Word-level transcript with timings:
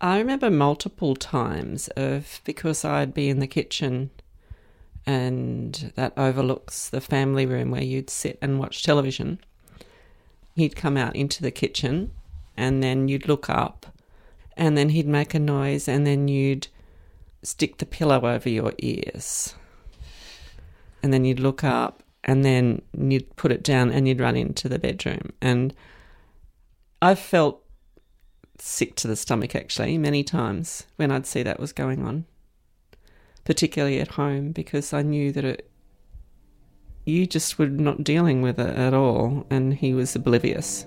I 0.00 0.18
remember 0.18 0.50
multiple 0.50 1.14
times 1.14 1.88
of 1.88 2.40
because 2.44 2.84
I'd 2.84 3.14
be 3.14 3.28
in 3.28 3.38
the 3.38 3.46
kitchen 3.46 4.10
and 5.06 5.92
that 5.96 6.12
overlooks 6.16 6.88
the 6.88 7.00
family 7.00 7.46
room 7.46 7.70
where 7.70 7.82
you'd 7.82 8.10
sit 8.10 8.38
and 8.42 8.58
watch 8.58 8.82
television. 8.82 9.38
He'd 10.54 10.76
come 10.76 10.96
out 10.96 11.16
into 11.16 11.42
the 11.42 11.50
kitchen 11.50 12.10
and 12.56 12.82
then 12.82 13.08
you'd 13.08 13.28
look 13.28 13.48
up 13.50 13.86
and 14.56 14.76
then 14.76 14.90
he'd 14.90 15.06
make 15.06 15.34
a 15.34 15.38
noise 15.38 15.88
and 15.88 16.06
then 16.06 16.28
you'd 16.28 16.68
stick 17.42 17.78
the 17.78 17.86
pillow 17.86 18.26
over 18.26 18.48
your 18.48 18.72
ears. 18.78 19.54
And 21.02 21.12
then 21.12 21.24
you'd 21.24 21.40
look 21.40 21.62
up 21.62 22.02
and 22.22 22.44
then 22.44 22.82
you'd 22.96 23.36
put 23.36 23.52
it 23.52 23.62
down 23.62 23.90
and 23.90 24.08
you'd 24.08 24.20
run 24.20 24.36
into 24.36 24.68
the 24.68 24.78
bedroom. 24.78 25.32
And 25.42 25.74
I 27.02 27.14
felt 27.14 27.63
sick 28.58 28.94
to 28.96 29.08
the 29.08 29.16
stomach 29.16 29.54
actually 29.54 29.98
many 29.98 30.22
times 30.22 30.86
when 30.96 31.10
I'd 31.10 31.26
see 31.26 31.42
that 31.42 31.60
was 31.60 31.72
going 31.72 32.04
on, 32.04 32.24
particularly 33.44 34.00
at 34.00 34.12
home 34.12 34.52
because 34.52 34.92
I 34.92 35.02
knew 35.02 35.32
that 35.32 35.44
it. 35.44 35.70
You 37.04 37.26
just 37.26 37.58
were 37.58 37.66
not 37.66 38.02
dealing 38.02 38.40
with 38.40 38.58
it 38.58 38.76
at 38.76 38.94
all, 38.94 39.46
and 39.50 39.74
he 39.74 39.92
was 39.92 40.16
oblivious. 40.16 40.86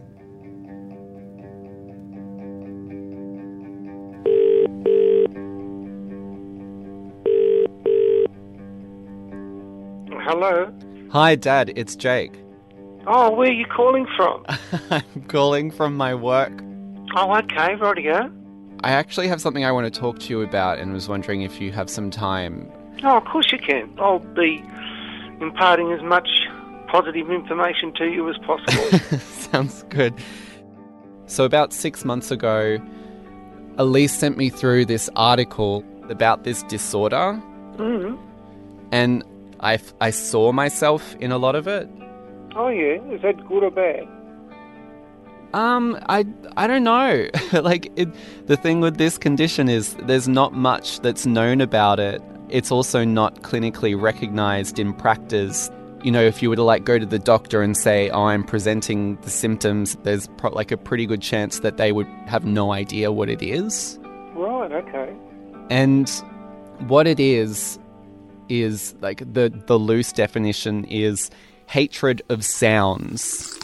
Hello. 10.23 10.73
Hi, 11.11 11.35
Dad. 11.35 11.71
It's 11.75 11.95
Jake. 11.95 12.33
Oh, 13.05 13.33
where 13.33 13.47
are 13.47 13.51
you 13.51 13.65
calling 13.65 14.05
from? 14.17 14.43
I'm 14.91 15.21
calling 15.27 15.71
from 15.71 15.95
my 15.95 16.13
work. 16.13 16.51
Oh, 17.19 17.35
okay, 17.35 17.73
rightio. 17.77 18.31
I 18.83 18.91
actually 18.91 19.27
have 19.27 19.41
something 19.41 19.65
I 19.65 19.71
want 19.71 19.91
to 19.91 19.99
talk 19.99 20.19
to 20.19 20.29
you 20.29 20.41
about 20.41 20.77
and 20.77 20.93
was 20.93 21.09
wondering 21.09 21.41
if 21.41 21.59
you 21.59 21.71
have 21.71 21.89
some 21.89 22.11
time. 22.11 22.71
Oh, 23.03 23.17
of 23.17 23.25
course 23.25 23.51
you 23.51 23.57
can. 23.57 23.91
I'll 23.97 24.19
be 24.19 24.63
imparting 25.41 25.91
as 25.91 26.03
much 26.03 26.29
positive 26.85 27.31
information 27.31 27.91
to 27.95 28.05
you 28.05 28.29
as 28.29 28.37
possible. 28.37 29.17
Sounds 29.51 29.81
good. 29.89 30.13
So, 31.25 31.43
about 31.43 31.73
six 31.73 32.05
months 32.05 32.29
ago, 32.29 32.77
Elise 33.79 34.13
sent 34.13 34.37
me 34.37 34.51
through 34.51 34.85
this 34.85 35.09
article 35.15 35.83
about 36.11 36.43
this 36.43 36.61
disorder, 36.63 37.41
mm-hmm. 37.77 38.15
and 38.91 39.23
I, 39.59 39.79
I 40.01 40.11
saw 40.11 40.51
myself 40.51 41.15
in 41.15 41.31
a 41.31 41.39
lot 41.39 41.55
of 41.55 41.67
it. 41.67 41.89
Oh, 42.55 42.67
yeah. 42.67 43.01
Is 43.11 43.23
that 43.23 43.43
good 43.47 43.63
or 43.63 43.71
bad? 43.71 44.07
Um, 45.57 45.97
I 46.07 46.23
I 46.55 46.67
don't 46.67 46.83
know. 46.83 47.27
like 47.51 47.91
it, 47.95 48.09
the 48.45 48.55
thing 48.55 48.79
with 48.79 48.97
this 48.97 49.17
condition 49.17 49.69
is 49.69 49.95
there's 50.03 50.27
not 50.27 50.53
much 50.53 50.99
that's 50.99 51.25
known 51.25 51.61
about 51.61 51.99
it. 51.99 52.21
It's 52.49 52.71
also 52.71 53.03
not 53.03 53.41
clinically 53.41 53.99
recognized 53.99 54.77
in 54.77 54.93
practice. 54.93 55.71
You 56.03 56.11
know, 56.11 56.21
if 56.21 56.43
you 56.43 56.49
were 56.51 56.55
to 56.57 56.63
like 56.63 56.83
go 56.83 56.99
to 56.99 57.07
the 57.07 57.17
doctor 57.17 57.63
and 57.63 57.75
say, 57.75 58.11
"Oh, 58.11 58.25
I'm 58.25 58.43
presenting 58.43 59.15
the 59.21 59.31
symptoms," 59.31 59.97
there's 60.03 60.27
pro- 60.37 60.51
like 60.51 60.71
a 60.71 60.77
pretty 60.77 61.07
good 61.07 61.23
chance 61.23 61.61
that 61.61 61.77
they 61.77 61.91
would 61.91 62.07
have 62.27 62.45
no 62.45 62.71
idea 62.71 63.11
what 63.11 63.27
it 63.27 63.41
is. 63.41 63.97
Right. 64.35 64.71
Okay. 64.71 65.15
And 65.71 66.07
what 66.87 67.07
it 67.07 67.19
is 67.19 67.79
is 68.47 68.93
like 69.01 69.19
the 69.33 69.51
the 69.65 69.79
loose 69.79 70.11
definition 70.11 70.85
is 70.85 71.31
hatred 71.65 72.21
of 72.29 72.45
sounds. 72.45 73.57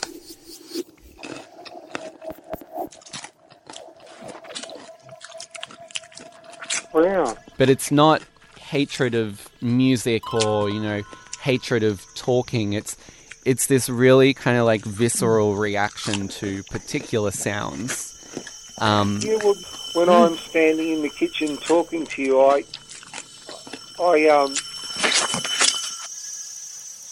Wow. 6.93 7.35
But 7.57 7.69
it's 7.69 7.91
not 7.91 8.23
hatred 8.59 9.15
of 9.15 9.49
music 9.61 10.33
or, 10.33 10.69
you 10.69 10.81
know, 10.81 11.01
hatred 11.41 11.83
of 11.83 12.05
talking. 12.15 12.73
It's 12.73 12.95
it's 13.45 13.67
this 13.67 13.89
really 13.89 14.33
kind 14.33 14.57
of 14.57 14.65
like 14.65 14.81
visceral 14.85 15.55
reaction 15.55 16.27
to 16.29 16.63
particular 16.63 17.31
sounds. 17.31 18.09
Um, 18.79 19.19
yeah, 19.21 19.37
well, 19.43 19.55
when 19.93 20.09
I'm 20.09 20.37
standing 20.37 20.93
in 20.93 21.01
the 21.01 21.09
kitchen 21.09 21.57
talking 21.57 22.05
to 22.07 22.21
you, 22.21 22.41
I 22.41 22.63
I 23.99 24.27
um 24.29 24.55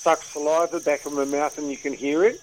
suck 0.01 0.23
saliva 0.23 0.79
back 0.79 1.05
in 1.05 1.13
my 1.13 1.25
mouth 1.25 1.57
and 1.57 1.69
you 1.69 1.77
can 1.77 1.93
hear 1.93 2.23
it. 2.23 2.39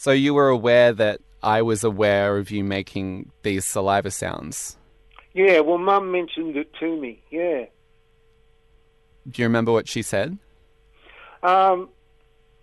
So 0.00 0.12
you 0.12 0.32
were 0.32 0.48
aware 0.48 0.92
that 0.92 1.20
I 1.42 1.62
was 1.62 1.82
aware 1.82 2.38
of 2.38 2.52
you 2.52 2.62
making 2.62 3.32
these 3.42 3.64
saliva 3.64 4.12
sounds? 4.12 4.76
Yeah, 5.34 5.58
well, 5.58 5.78
Mum 5.78 6.12
mentioned 6.12 6.56
it 6.56 6.72
to 6.78 6.96
me, 6.96 7.20
yeah. 7.32 7.64
Do 9.28 9.42
you 9.42 9.46
remember 9.46 9.72
what 9.72 9.88
she 9.88 10.02
said? 10.02 10.38
Um, 11.42 11.88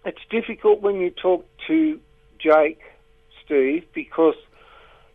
it's 0.06 0.22
difficult 0.30 0.80
when 0.80 1.02
you 1.02 1.10
talk 1.10 1.46
to 1.68 2.00
Jake, 2.40 2.80
Steve, 3.44 3.84
because 3.94 4.36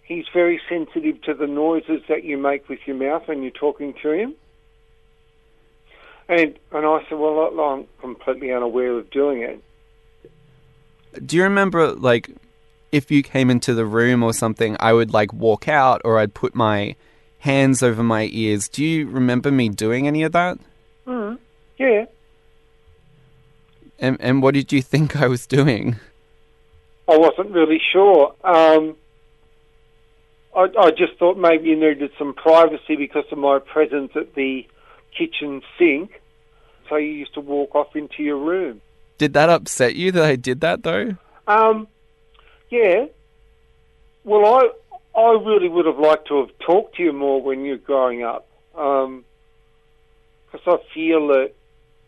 he's 0.02 0.26
very 0.30 0.60
sensitive 0.68 1.22
to 1.22 1.32
the 1.32 1.46
noises 1.46 2.02
that 2.10 2.22
you 2.22 2.36
make 2.36 2.68
with 2.68 2.80
your 2.84 2.96
mouth 2.96 3.28
when 3.28 3.40
you're 3.40 3.50
talking 3.50 3.94
to 4.02 4.10
him. 4.12 4.34
And 6.28 6.58
and 6.70 6.84
I 6.84 7.00
said, 7.08 7.18
well, 7.18 7.50
I'm 7.58 7.86
completely 7.98 8.52
unaware 8.52 8.98
of 8.98 9.10
doing 9.10 9.40
it. 9.40 9.64
Do 11.24 11.36
you 11.36 11.42
remember, 11.42 11.92
like, 11.92 12.30
if 12.92 13.10
you 13.10 13.22
came 13.22 13.50
into 13.50 13.74
the 13.74 13.86
room 13.86 14.22
or 14.22 14.32
something, 14.32 14.76
I 14.80 14.92
would, 14.92 15.12
like, 15.12 15.32
walk 15.32 15.68
out 15.68 16.00
or 16.04 16.18
I'd 16.18 16.34
put 16.34 16.54
my 16.54 16.96
hands 17.40 17.82
over 17.82 18.02
my 18.02 18.28
ears. 18.32 18.68
Do 18.68 18.84
you 18.84 19.08
remember 19.08 19.50
me 19.50 19.68
doing 19.68 20.06
any 20.06 20.22
of 20.22 20.32
that? 20.32 20.58
Mm, 21.06 21.38
yeah. 21.78 22.04
And, 23.98 24.16
and 24.20 24.42
what 24.42 24.54
did 24.54 24.72
you 24.72 24.82
think 24.82 25.16
I 25.16 25.26
was 25.26 25.46
doing? 25.46 25.96
I 27.08 27.16
wasn't 27.16 27.50
really 27.50 27.80
sure. 27.92 28.34
Um, 28.44 28.96
I, 30.54 30.68
I 30.78 30.90
just 30.90 31.16
thought 31.18 31.36
maybe 31.36 31.70
you 31.70 31.76
needed 31.76 32.12
some 32.18 32.34
privacy 32.34 32.96
because 32.96 33.24
of 33.32 33.38
my 33.38 33.58
presence 33.58 34.12
at 34.14 34.34
the 34.34 34.66
kitchen 35.16 35.62
sink. 35.78 36.20
So 36.88 36.96
you 36.96 37.08
used 37.08 37.34
to 37.34 37.40
walk 37.40 37.74
off 37.74 37.94
into 37.96 38.22
your 38.22 38.38
room. 38.38 38.80
Did 39.20 39.34
that 39.34 39.50
upset 39.50 39.96
you 39.96 40.12
that 40.12 40.24
I 40.24 40.36
did 40.36 40.62
that 40.62 40.82
though? 40.82 41.14
Um, 41.46 41.88
yeah. 42.70 43.04
Well, 44.24 44.46
I 44.46 44.70
I 45.20 45.32
really 45.32 45.68
would 45.68 45.84
have 45.84 45.98
liked 45.98 46.28
to 46.28 46.38
have 46.38 46.58
talked 46.60 46.96
to 46.96 47.02
you 47.02 47.12
more 47.12 47.42
when 47.42 47.62
you're 47.66 47.76
growing 47.76 48.22
up, 48.22 48.48
because 48.72 49.04
um, 49.04 49.24
I 50.66 50.78
feel 50.94 51.26
that 51.26 51.52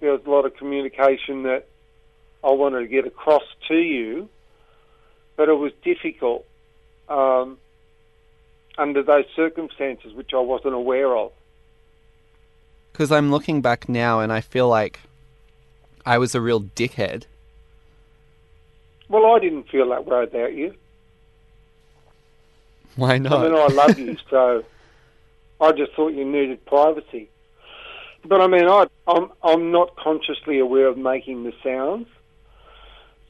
there 0.01 0.13
was 0.13 0.23
a 0.25 0.31
lot 0.31 0.47
of 0.47 0.57
communication 0.57 1.43
that 1.43 1.67
I 2.43 2.51
wanted 2.53 2.81
to 2.81 2.87
get 2.87 3.07
across 3.07 3.45
to 3.69 3.77
you, 3.77 4.31
but 5.37 5.51
it 5.51 5.59
was 5.59 5.73
difficult 5.85 6.47
um, 7.11 7.59
under 8.79 9.03
those 9.03 9.27
circumstances, 9.37 10.15
which 10.15 10.33
I 10.33 10.41
wasn't 10.41 10.73
aware 10.73 11.15
of. 11.15 11.33
Because 12.91 13.13
I'm 13.13 13.31
looking 13.31 13.61
back 13.61 13.87
now 13.87 14.21
and 14.21 14.33
I 14.33 14.41
feel 14.41 14.67
like 14.67 15.01
I 16.05 16.19
was 16.19 16.35
a 16.35 16.41
real 16.41 16.61
dickhead. 16.61 17.25
Well, 19.09 19.27
I 19.27 19.39
didn't 19.39 19.69
feel 19.69 19.89
that 19.91 20.07
way 20.07 20.25
about 20.25 20.55
you. 20.55 20.75
Why 22.97 23.19
not? 23.19 23.33
I 23.33 23.49
mean, 23.49 23.55
I 23.55 23.67
love 23.67 23.99
you, 23.99 24.17
so 24.31 24.65
I 25.61 25.73
just 25.73 25.93
thought 25.93 26.09
you 26.09 26.25
needed 26.25 26.65
privacy. 26.67 27.29
But 28.25 28.41
I 28.41 28.47
mean, 28.47 28.67
I, 28.67 28.87
I'm 29.07 29.31
I'm 29.43 29.73
not 29.73 29.97
consciously 29.97 30.59
aware 30.59 30.87
of 30.87 30.97
making 30.97 31.45
the 31.45 31.53
sounds. 31.63 32.07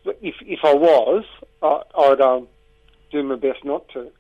But 0.05 0.19
if 0.23 0.35
if 0.43 0.61
I 0.65 0.75
was, 0.75 1.25
I, 1.63 1.83
I'd 1.97 2.21
um, 2.21 2.49
do 3.11 3.23
my 3.23 3.37
best 3.37 3.65
not 3.65 3.89
to. 3.91 4.11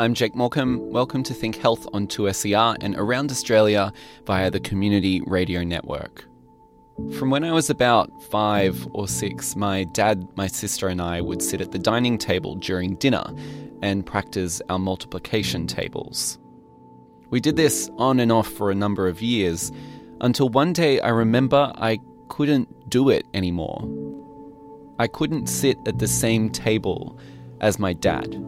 I'm 0.00 0.14
Jake 0.14 0.34
Morcom. 0.34 0.78
Welcome 0.78 1.24
to 1.24 1.34
Think 1.34 1.56
Health 1.56 1.84
on 1.92 2.06
2SER 2.06 2.76
and 2.80 2.94
around 2.94 3.32
Australia 3.32 3.92
via 4.26 4.48
the 4.48 4.60
Community 4.60 5.20
Radio 5.26 5.64
Network. 5.64 6.24
From 7.18 7.30
when 7.30 7.42
I 7.42 7.50
was 7.50 7.68
about 7.68 8.08
five 8.30 8.86
or 8.92 9.08
six, 9.08 9.56
my 9.56 9.82
dad, 9.82 10.24
my 10.36 10.46
sister, 10.46 10.86
and 10.86 11.02
I 11.02 11.20
would 11.20 11.42
sit 11.42 11.60
at 11.60 11.72
the 11.72 11.80
dining 11.80 12.16
table 12.16 12.54
during 12.54 12.94
dinner 12.94 13.24
and 13.82 14.06
practice 14.06 14.62
our 14.68 14.78
multiplication 14.78 15.66
tables. 15.66 16.38
We 17.30 17.40
did 17.40 17.56
this 17.56 17.90
on 17.98 18.20
and 18.20 18.30
off 18.30 18.46
for 18.46 18.70
a 18.70 18.76
number 18.76 19.08
of 19.08 19.20
years 19.20 19.72
until 20.20 20.48
one 20.48 20.72
day 20.72 21.00
I 21.00 21.08
remember 21.08 21.72
I 21.74 21.98
couldn't 22.28 22.88
do 22.88 23.08
it 23.08 23.26
anymore. 23.34 23.82
I 25.00 25.08
couldn't 25.08 25.48
sit 25.48 25.76
at 25.88 25.98
the 25.98 26.06
same 26.06 26.50
table 26.50 27.18
as 27.60 27.80
my 27.80 27.94
dad. 27.94 28.40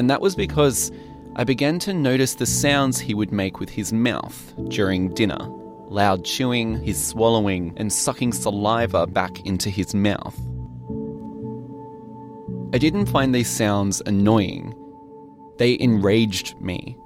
And 0.00 0.08
that 0.08 0.22
was 0.22 0.34
because 0.34 0.90
I 1.36 1.44
began 1.44 1.78
to 1.80 1.92
notice 1.92 2.36
the 2.36 2.46
sounds 2.46 2.98
he 2.98 3.12
would 3.12 3.32
make 3.32 3.60
with 3.60 3.68
his 3.68 3.92
mouth 3.92 4.54
during 4.68 5.12
dinner 5.12 5.36
loud 5.90 6.24
chewing, 6.24 6.82
his 6.82 7.06
swallowing, 7.06 7.74
and 7.76 7.92
sucking 7.92 8.32
saliva 8.32 9.06
back 9.06 9.44
into 9.44 9.68
his 9.68 9.94
mouth. 9.94 10.40
I 12.72 12.78
didn't 12.78 13.10
find 13.10 13.34
these 13.34 13.50
sounds 13.50 14.00
annoying, 14.06 14.74
they 15.58 15.78
enraged 15.78 16.58
me. 16.62 16.96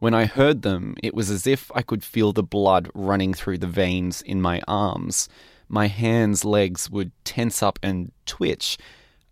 When 0.00 0.12
I 0.12 0.26
heard 0.26 0.60
them, 0.60 0.96
it 1.02 1.14
was 1.14 1.30
as 1.30 1.46
if 1.46 1.72
I 1.74 1.80
could 1.80 2.04
feel 2.04 2.34
the 2.34 2.42
blood 2.42 2.90
running 2.92 3.32
through 3.32 3.56
the 3.56 3.66
veins 3.66 4.20
in 4.20 4.42
my 4.42 4.60
arms. 4.68 5.30
My 5.66 5.86
hands, 5.86 6.44
legs 6.44 6.90
would 6.90 7.12
tense 7.24 7.62
up 7.62 7.78
and 7.82 8.12
twitch. 8.26 8.76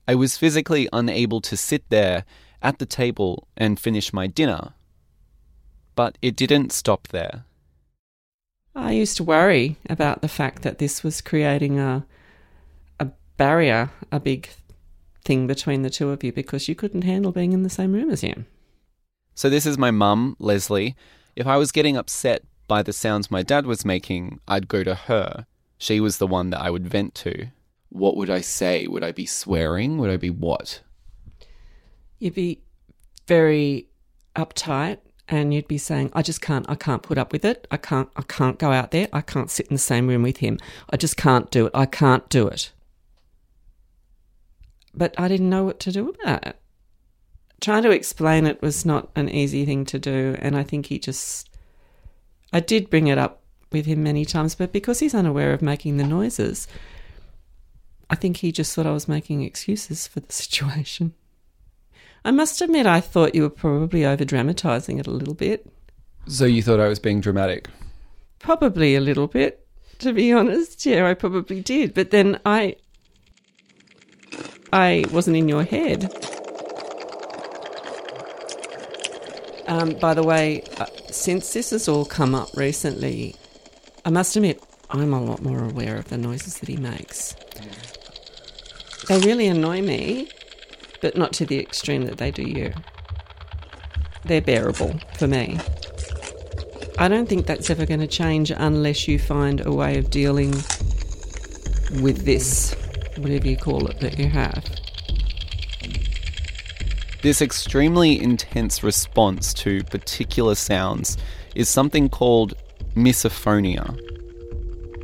I 0.08 0.14
was 0.14 0.38
physically 0.38 0.88
unable 0.92 1.40
to 1.42 1.56
sit 1.56 1.88
there 1.88 2.24
at 2.62 2.78
the 2.78 2.86
table 2.86 3.48
and 3.56 3.78
finish 3.78 4.12
my 4.12 4.26
dinner. 4.26 4.74
But 5.94 6.18
it 6.22 6.36
didn't 6.36 6.72
stop 6.72 7.08
there. 7.08 7.44
I 8.74 8.92
used 8.92 9.16
to 9.16 9.24
worry 9.24 9.76
about 9.88 10.20
the 10.20 10.28
fact 10.28 10.62
that 10.62 10.78
this 10.78 11.02
was 11.02 11.20
creating 11.20 11.78
a 11.80 12.04
a 13.00 13.08
barrier, 13.36 13.90
a 14.12 14.20
big 14.20 14.50
thing 15.24 15.46
between 15.46 15.82
the 15.82 15.90
two 15.90 16.10
of 16.10 16.22
you 16.22 16.32
because 16.32 16.68
you 16.68 16.74
couldn't 16.74 17.02
handle 17.02 17.32
being 17.32 17.52
in 17.52 17.62
the 17.62 17.70
same 17.70 17.92
room 17.92 18.10
as 18.10 18.20
him. 18.20 18.46
So 19.34 19.50
this 19.50 19.66
is 19.66 19.76
my 19.76 19.90
mum, 19.90 20.36
Lesley. 20.38 20.94
If 21.34 21.46
I 21.46 21.56
was 21.56 21.72
getting 21.72 21.96
upset 21.96 22.42
by 22.68 22.82
the 22.82 22.92
sounds 22.92 23.30
my 23.30 23.42
dad 23.42 23.66
was 23.66 23.84
making, 23.84 24.40
I'd 24.46 24.68
go 24.68 24.82
to 24.84 24.94
her. 24.94 25.46
She 25.78 26.00
was 26.00 26.18
the 26.18 26.26
one 26.26 26.50
that 26.50 26.60
I 26.60 26.70
would 26.70 26.86
vent 26.86 27.14
to. 27.16 27.48
What 27.90 28.16
would 28.16 28.30
I 28.30 28.40
say? 28.40 28.86
Would 28.86 29.04
I 29.04 29.12
be 29.12 29.26
swearing? 29.26 29.98
Would 29.98 30.10
I 30.10 30.16
be 30.16 30.30
what? 30.30 30.80
You'd 32.18 32.34
be 32.34 32.62
very 33.26 33.88
uptight 34.34 34.98
and 35.28 35.52
you'd 35.52 35.68
be 35.68 35.78
saying, 35.78 36.10
I 36.12 36.22
just 36.22 36.40
can't, 36.40 36.68
I 36.68 36.76
can't 36.76 37.02
put 37.02 37.18
up 37.18 37.32
with 37.32 37.44
it. 37.44 37.66
I 37.70 37.76
can't, 37.76 38.08
I 38.16 38.22
can't 38.22 38.58
go 38.58 38.70
out 38.70 38.90
there. 38.92 39.08
I 39.12 39.20
can't 39.20 39.50
sit 39.50 39.66
in 39.66 39.74
the 39.74 39.78
same 39.78 40.06
room 40.06 40.22
with 40.22 40.38
him. 40.38 40.58
I 40.90 40.96
just 40.96 41.16
can't 41.16 41.50
do 41.50 41.66
it. 41.66 41.72
I 41.74 41.86
can't 41.86 42.28
do 42.28 42.46
it. 42.46 42.72
But 44.94 45.18
I 45.18 45.28
didn't 45.28 45.50
know 45.50 45.64
what 45.64 45.80
to 45.80 45.92
do 45.92 46.10
about 46.10 46.46
it. 46.46 46.56
Trying 47.60 47.82
to 47.82 47.90
explain 47.90 48.46
it 48.46 48.62
was 48.62 48.86
not 48.86 49.10
an 49.16 49.28
easy 49.28 49.64
thing 49.64 49.84
to 49.86 49.98
do. 49.98 50.36
And 50.38 50.56
I 50.56 50.62
think 50.62 50.86
he 50.86 50.98
just, 50.98 51.50
I 52.52 52.60
did 52.60 52.88
bring 52.88 53.08
it 53.08 53.18
up 53.18 53.42
with 53.72 53.86
him 53.86 54.02
many 54.02 54.24
times, 54.24 54.54
but 54.54 54.72
because 54.72 55.00
he's 55.00 55.14
unaware 55.14 55.52
of 55.52 55.60
making 55.60 55.96
the 55.96 56.06
noises, 56.06 56.68
I 58.08 58.14
think 58.14 58.38
he 58.38 58.52
just 58.52 58.74
thought 58.74 58.86
I 58.86 58.92
was 58.92 59.08
making 59.08 59.42
excuses 59.42 60.06
for 60.06 60.20
the 60.20 60.32
situation. 60.32 61.14
I 62.24 62.30
must 62.32 62.60
admit, 62.60 62.86
I 62.86 63.00
thought 63.00 63.34
you 63.34 63.42
were 63.42 63.50
probably 63.50 64.04
over 64.04 64.24
dramatising 64.24 64.98
it 64.98 65.06
a 65.06 65.12
little 65.12 65.34
bit. 65.34 65.70
So 66.26 66.44
you 66.44 66.62
thought 66.62 66.80
I 66.80 66.88
was 66.88 66.98
being 66.98 67.20
dramatic? 67.20 67.68
Probably 68.40 68.96
a 68.96 69.00
little 69.00 69.28
bit, 69.28 69.64
to 70.00 70.12
be 70.12 70.32
honest. 70.32 70.84
Yeah, 70.84 71.08
I 71.08 71.14
probably 71.14 71.60
did. 71.60 71.94
But 71.94 72.10
then 72.10 72.40
I, 72.44 72.76
I 74.72 75.04
wasn't 75.12 75.36
in 75.36 75.48
your 75.48 75.62
head. 75.62 76.12
Um, 79.68 79.90
by 80.00 80.14
the 80.14 80.24
way, 80.24 80.62
uh, 80.78 80.86
since 81.10 81.52
this 81.52 81.70
has 81.70 81.88
all 81.88 82.04
come 82.04 82.34
up 82.34 82.48
recently, 82.56 83.36
I 84.04 84.10
must 84.10 84.34
admit 84.34 84.62
I'm 84.90 85.12
a 85.12 85.22
lot 85.22 85.42
more 85.42 85.62
aware 85.64 85.96
of 85.96 86.08
the 86.08 86.18
noises 86.18 86.58
that 86.58 86.68
he 86.68 86.76
makes. 86.76 87.36
They 89.08 89.20
really 89.20 89.46
annoy 89.46 89.82
me, 89.82 90.28
but 91.00 91.16
not 91.16 91.32
to 91.34 91.46
the 91.46 91.60
extreme 91.60 92.06
that 92.06 92.18
they 92.18 92.30
do 92.30 92.42
you. 92.42 92.72
They're 94.24 94.40
bearable 94.40 94.98
for 95.16 95.28
me. 95.28 95.58
I 96.98 97.08
don't 97.08 97.28
think 97.28 97.46
that's 97.46 97.70
ever 97.70 97.86
going 97.86 98.00
to 98.00 98.06
change 98.06 98.50
unless 98.50 99.06
you 99.06 99.18
find 99.18 99.64
a 99.64 99.72
way 99.72 99.98
of 99.98 100.10
dealing 100.10 100.50
with 102.00 102.24
this, 102.24 102.74
whatever 103.16 103.46
you 103.46 103.56
call 103.56 103.86
it, 103.86 104.00
that 104.00 104.18
you 104.18 104.28
have. 104.28 104.64
This 107.22 107.42
extremely 107.42 108.20
intense 108.20 108.82
response 108.82 109.54
to 109.54 109.84
particular 109.84 110.54
sounds 110.54 111.16
is 111.54 111.68
something 111.68 112.08
called 112.08 112.54
misophonia. 112.94 113.96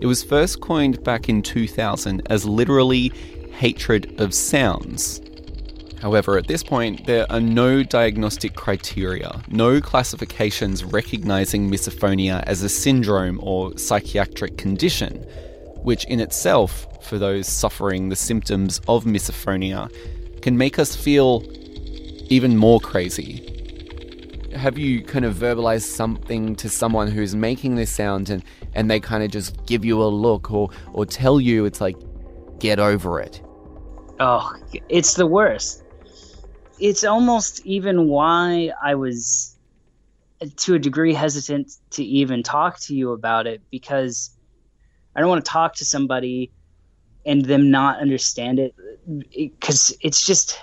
It 0.00 0.06
was 0.06 0.24
first 0.24 0.60
coined 0.60 1.04
back 1.04 1.28
in 1.28 1.42
2000 1.42 2.22
as 2.30 2.44
literally 2.44 3.12
hatred 3.62 4.20
of 4.20 4.34
sounds. 4.34 5.20
However, 6.00 6.36
at 6.36 6.48
this 6.48 6.64
point, 6.64 7.06
there 7.06 7.30
are 7.30 7.40
no 7.40 7.84
diagnostic 7.84 8.56
criteria, 8.56 9.40
no 9.46 9.80
classifications 9.80 10.82
recognizing 10.82 11.70
misophonia 11.70 12.42
as 12.48 12.64
a 12.64 12.68
syndrome 12.68 13.38
or 13.40 13.78
psychiatric 13.78 14.58
condition, 14.58 15.12
which 15.84 16.04
in 16.06 16.18
itself, 16.18 16.88
for 17.04 17.18
those 17.18 17.46
suffering 17.46 18.08
the 18.08 18.16
symptoms 18.16 18.80
of 18.88 19.04
misophonia, 19.04 19.88
can 20.42 20.58
make 20.58 20.80
us 20.80 20.96
feel 20.96 21.44
even 22.30 22.56
more 22.56 22.80
crazy. 22.80 23.48
Have 24.56 24.76
you 24.76 25.04
kind 25.04 25.24
of 25.24 25.36
verbalized 25.36 25.82
something 25.82 26.56
to 26.56 26.68
someone 26.68 27.12
who's 27.12 27.36
making 27.36 27.76
this 27.76 27.92
sound 27.92 28.28
and, 28.28 28.42
and 28.74 28.90
they 28.90 28.98
kind 28.98 29.22
of 29.22 29.30
just 29.30 29.64
give 29.66 29.84
you 29.84 30.02
a 30.02 30.10
look 30.26 30.50
or, 30.50 30.68
or 30.92 31.06
tell 31.06 31.40
you 31.40 31.64
it's 31.64 31.80
like, 31.80 31.94
get 32.58 32.80
over 32.80 33.20
it? 33.20 33.40
Oh, 34.22 34.48
it's 34.88 35.14
the 35.14 35.26
worst. 35.26 35.82
It's 36.78 37.02
almost 37.02 37.60
even 37.66 38.08
why 38.08 38.70
I 38.82 38.94
was 38.94 39.56
to 40.58 40.74
a 40.74 40.78
degree 40.78 41.14
hesitant 41.14 41.72
to 41.92 42.04
even 42.04 42.44
talk 42.44 42.80
to 42.82 42.94
you 42.94 43.12
about 43.12 43.48
it 43.48 43.62
because 43.72 44.30
I 45.16 45.20
don't 45.20 45.30
want 45.30 45.44
to 45.44 45.50
talk 45.50 45.76
to 45.76 45.84
somebody 45.84 46.52
and 47.26 47.44
them 47.44 47.72
not 47.72 48.00
understand 48.00 48.60
it 48.60 48.74
eh, 49.38 49.48
because 49.60 49.96
it's 50.02 50.24
just 50.24 50.58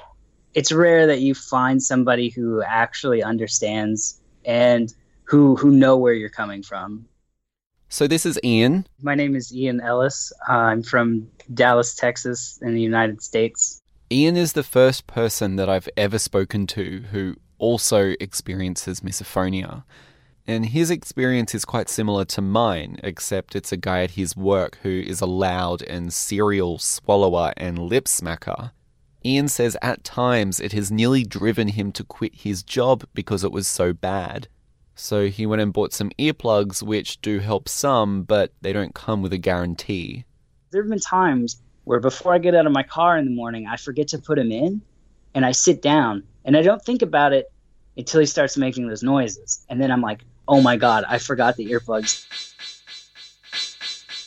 it's 0.56 0.72
rare 0.72 1.08
that 1.08 1.22
you 1.22 1.36
find 1.36 1.84
somebody 1.84 2.30
who 2.30 2.64
actually 2.64 3.24
understands 3.24 4.22
and 4.46 4.94
who 5.28 5.58
who 5.58 5.72
know 5.72 5.98
where 5.98 6.16
you're 6.16 6.30
coming 6.30 6.64
from. 6.64 7.09
So 7.92 8.06
this 8.08 8.24
is 8.24 8.40
Ian. 8.44 8.86
My 9.02 9.16
name 9.16 9.36
is 9.36 9.54
Ian 9.54 9.82
Ellis. 9.82 10.32
Uh, 10.48 10.54
I'm 10.54 10.84
from 10.84 11.28
Dallas, 11.52 11.96
Texas, 11.96 12.60
in 12.62 12.76
the 12.76 12.82
United 12.82 13.24
States. 13.24 13.82
Ian 14.12 14.38
is 14.38 14.54
the 14.54 14.64
first 14.64 15.08
person 15.08 15.56
that 15.56 15.70
I've 15.70 15.90
ever 15.98 16.20
spoken 16.20 16.68
to 16.68 17.04
who 17.12 17.36
also 17.58 18.14
experiences 18.20 19.00
misophonia. 19.00 19.84
And 20.46 20.68
his 20.68 20.92
experience 20.92 21.56
is 21.56 21.66
quite 21.66 21.90
similar 21.90 22.26
to 22.26 22.42
mine, 22.42 23.00
except 23.04 23.56
it's 23.56 23.72
a 23.72 23.78
guy 23.78 24.04
at 24.04 24.12
his 24.12 24.38
work 24.38 24.78
who 24.84 24.90
is 24.90 25.20
a 25.20 25.26
loud 25.26 25.82
and 25.82 26.14
serial 26.14 26.78
swallower 26.78 27.54
and 27.58 27.80
lip 27.80 28.06
smacker. 28.06 28.72
Ian 29.26 29.48
says 29.48 29.76
at 29.82 30.04
times 30.04 30.60
it 30.60 30.74
has 30.74 30.92
nearly 30.92 31.24
driven 31.24 31.70
him 31.70 31.92
to 31.94 32.04
quit 32.04 32.36
his 32.36 32.62
job 32.62 33.04
because 33.16 33.44
it 33.44 33.52
was 33.52 33.68
so 33.68 33.94
bad. 33.94 34.48
So 35.02 35.30
he 35.30 35.46
went 35.46 35.62
and 35.62 35.72
bought 35.72 35.94
some 35.94 36.12
earplugs, 36.20 36.84
which 36.84 37.22
do 37.22 37.40
help 37.40 37.70
some, 37.70 38.24
but 38.24 38.52
they 38.60 38.74
don't 38.74 38.94
come 38.94 39.22
with 39.22 39.32
a 39.32 39.38
guarantee. 39.38 40.26
There 40.72 40.84
have 40.84 40.90
been 40.90 41.00
times 41.00 41.62
where 41.86 42.02
before 42.02 42.34
I 42.34 42.38
get 42.38 42.54
out 42.54 42.66
of 42.66 42.74
my 42.74 42.84
car 42.84 43.18
in 43.18 43.24
the 43.24 43.32
morning, 43.32 43.66
I 43.66 43.78
forget 43.78 44.10
to 44.10 44.18
put 44.18 44.36
them 44.36 44.52
in 44.52 44.82
and 45.34 45.46
I 45.46 45.54
sit 45.54 45.82
down 45.82 46.24
and 46.44 46.58
I 46.58 46.64
don't 46.64 46.84
think 46.84 47.02
about 47.02 47.32
it 47.32 47.50
until 47.96 48.20
he 48.20 48.26
starts 48.26 48.58
making 48.58 48.90
those 48.90 49.02
noises. 49.02 49.66
And 49.70 49.82
then 49.82 49.90
I'm 49.90 50.02
like, 50.02 50.20
oh 50.50 50.62
my 50.62 50.76
God, 50.76 51.06
I 51.08 51.18
forgot 51.18 51.56
the 51.56 51.72
earplugs. 51.72 52.26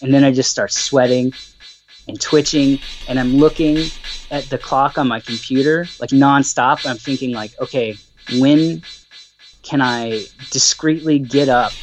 And 0.01 0.13
then 0.13 0.25
I 0.25 0.33
just 0.33 0.51
start 0.51 0.73
sweating 0.73 1.35
and 2.09 2.19
twitching 2.19 2.79
and 3.09 3.21
I'm 3.21 3.37
looking 3.37 3.91
at 4.31 4.45
the 4.45 4.57
clock 4.57 4.97
on 4.97 5.07
my 5.07 5.21
computer 5.21 5.87
like 6.01 6.11
nonstop. 6.11 6.89
I'm 6.89 6.97
thinking 6.97 7.33
like, 7.33 7.53
okay, 7.61 7.95
when 8.39 8.83
can 9.63 9.81
I 9.81 10.27
discreetly 10.51 11.19
get 11.19 11.49
up 11.49 11.75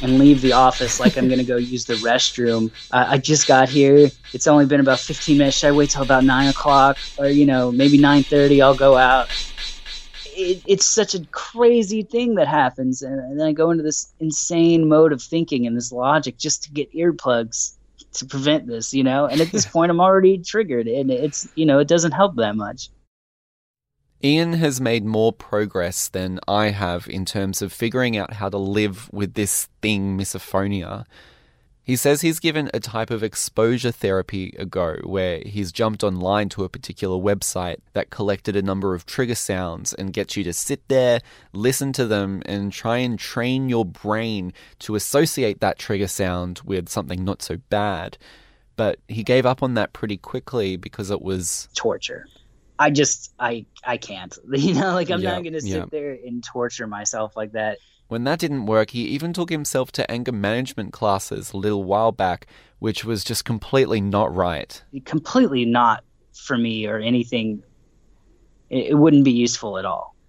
and 0.00 0.18
leave 0.18 0.40
the 0.40 0.52
office 0.52 1.00
like 1.00 1.16
I'm 1.16 1.28
gonna 1.28 1.44
go 1.44 1.56
use 1.58 1.84
the 1.86 1.94
restroom? 1.94 2.70
Uh, 2.90 3.06
I 3.08 3.18
just 3.18 3.46
got 3.46 3.68
here. 3.68 4.10
It's 4.32 4.46
only 4.46 4.66
been 4.66 4.80
about 4.80 5.00
15 5.00 5.38
minutes. 5.38 5.58
Should 5.58 5.68
I 5.68 5.72
wait 5.72 5.90
till 5.90 6.02
about 6.02 6.24
nine 6.24 6.48
o'clock 6.48 6.98
or 7.16 7.30
you 7.30 7.46
know 7.46 7.72
maybe 7.72 7.98
9:30? 7.98 8.62
I'll 8.62 8.74
go 8.74 8.96
out. 8.96 9.28
It, 10.24 10.62
it's 10.66 10.86
such 10.86 11.14
a 11.14 11.24
crazy 11.30 12.02
thing 12.02 12.34
that 12.36 12.48
happens, 12.48 13.02
and, 13.02 13.18
and 13.20 13.38
then 13.40 13.46
I 13.46 13.52
go 13.52 13.70
into 13.70 13.84
this 13.84 14.12
insane 14.20 14.88
mode 14.88 15.12
of 15.12 15.22
thinking 15.22 15.66
and 15.66 15.76
this 15.76 15.92
logic 15.92 16.38
just 16.38 16.64
to 16.64 16.72
get 16.72 16.92
earplugs 16.92 17.76
to 18.14 18.26
prevent 18.26 18.66
this, 18.66 18.92
you 18.92 19.04
know. 19.04 19.26
And 19.26 19.40
at 19.40 19.52
this 19.52 19.66
point, 19.72 19.90
I'm 19.90 20.00
already 20.00 20.38
triggered, 20.38 20.88
and 20.88 21.10
it's 21.10 21.48
you 21.54 21.66
know 21.66 21.78
it 21.78 21.88
doesn't 21.88 22.12
help 22.12 22.36
that 22.36 22.56
much. 22.56 22.90
Ian 24.24 24.54
has 24.54 24.80
made 24.80 25.04
more 25.04 25.34
progress 25.34 26.08
than 26.08 26.40
I 26.48 26.70
have 26.70 27.06
in 27.10 27.26
terms 27.26 27.60
of 27.60 27.74
figuring 27.74 28.16
out 28.16 28.32
how 28.32 28.48
to 28.48 28.56
live 28.56 29.12
with 29.12 29.34
this 29.34 29.68
thing, 29.82 30.16
misophonia. 30.16 31.04
He 31.82 31.94
says 31.94 32.22
he's 32.22 32.40
given 32.40 32.70
a 32.72 32.80
type 32.80 33.10
of 33.10 33.22
exposure 33.22 33.90
therapy 33.90 34.54
a 34.58 34.64
go 34.64 34.96
where 35.02 35.42
he's 35.44 35.72
jumped 35.72 36.02
online 36.02 36.48
to 36.50 36.64
a 36.64 36.70
particular 36.70 37.18
website 37.18 37.80
that 37.92 38.08
collected 38.08 38.56
a 38.56 38.62
number 38.62 38.94
of 38.94 39.04
trigger 39.04 39.34
sounds 39.34 39.92
and 39.92 40.14
gets 40.14 40.38
you 40.38 40.44
to 40.44 40.54
sit 40.54 40.88
there, 40.88 41.20
listen 41.52 41.92
to 41.92 42.06
them, 42.06 42.42
and 42.46 42.72
try 42.72 42.96
and 42.96 43.18
train 43.18 43.68
your 43.68 43.84
brain 43.84 44.54
to 44.78 44.94
associate 44.94 45.60
that 45.60 45.78
trigger 45.78 46.08
sound 46.08 46.62
with 46.64 46.88
something 46.88 47.22
not 47.22 47.42
so 47.42 47.58
bad. 47.68 48.16
But 48.76 49.00
he 49.06 49.22
gave 49.22 49.44
up 49.44 49.62
on 49.62 49.74
that 49.74 49.92
pretty 49.92 50.16
quickly 50.16 50.78
because 50.78 51.10
it 51.10 51.20
was 51.20 51.68
torture. 51.74 52.24
I 52.78 52.90
just 52.90 53.32
I 53.38 53.66
I 53.84 53.96
can't. 53.96 54.36
You 54.52 54.74
know, 54.74 54.92
like 54.94 55.10
I'm 55.10 55.20
Yeah, 55.20 55.32
not 55.34 55.44
gonna 55.44 55.60
sit 55.60 55.68
yeah. 55.70 55.84
there 55.90 56.12
and 56.12 56.42
torture 56.42 56.86
myself 56.86 57.36
like 57.36 57.52
that. 57.52 57.78
When 58.08 58.24
that 58.24 58.38
didn't 58.38 58.66
work, 58.66 58.90
he 58.90 59.02
even 59.08 59.32
took 59.32 59.50
himself 59.50 59.90
to 59.92 60.10
anger 60.10 60.32
management 60.32 60.92
classes 60.92 61.52
a 61.52 61.56
little 61.56 61.84
while 61.84 62.12
back, 62.12 62.46
which 62.78 63.04
was 63.04 63.24
just 63.24 63.44
completely 63.44 64.00
not 64.00 64.34
right. 64.34 64.82
Completely 65.04 65.64
not 65.64 66.04
for 66.32 66.56
me 66.56 66.86
or 66.86 66.98
anything. 66.98 67.62
It, 68.70 68.88
it 68.90 68.94
wouldn't 68.94 69.24
be 69.24 69.32
useful 69.32 69.78
at 69.78 69.84
all. 69.84 70.14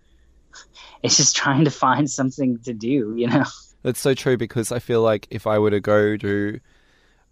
It's 1.04 1.18
just 1.18 1.36
trying 1.36 1.66
to 1.66 1.72
find 1.72 2.10
something 2.10 2.58
to 2.64 2.74
do. 2.74 3.14
You 3.16 3.28
know. 3.28 3.44
That's 3.84 4.00
so 4.00 4.14
true 4.14 4.38
because 4.38 4.72
I 4.72 4.80
feel 4.80 5.02
like 5.02 5.28
if 5.30 5.46
I 5.48 5.60
were 5.60 5.72
to 5.72 5.80
go 5.80 6.18
to. 6.18 6.60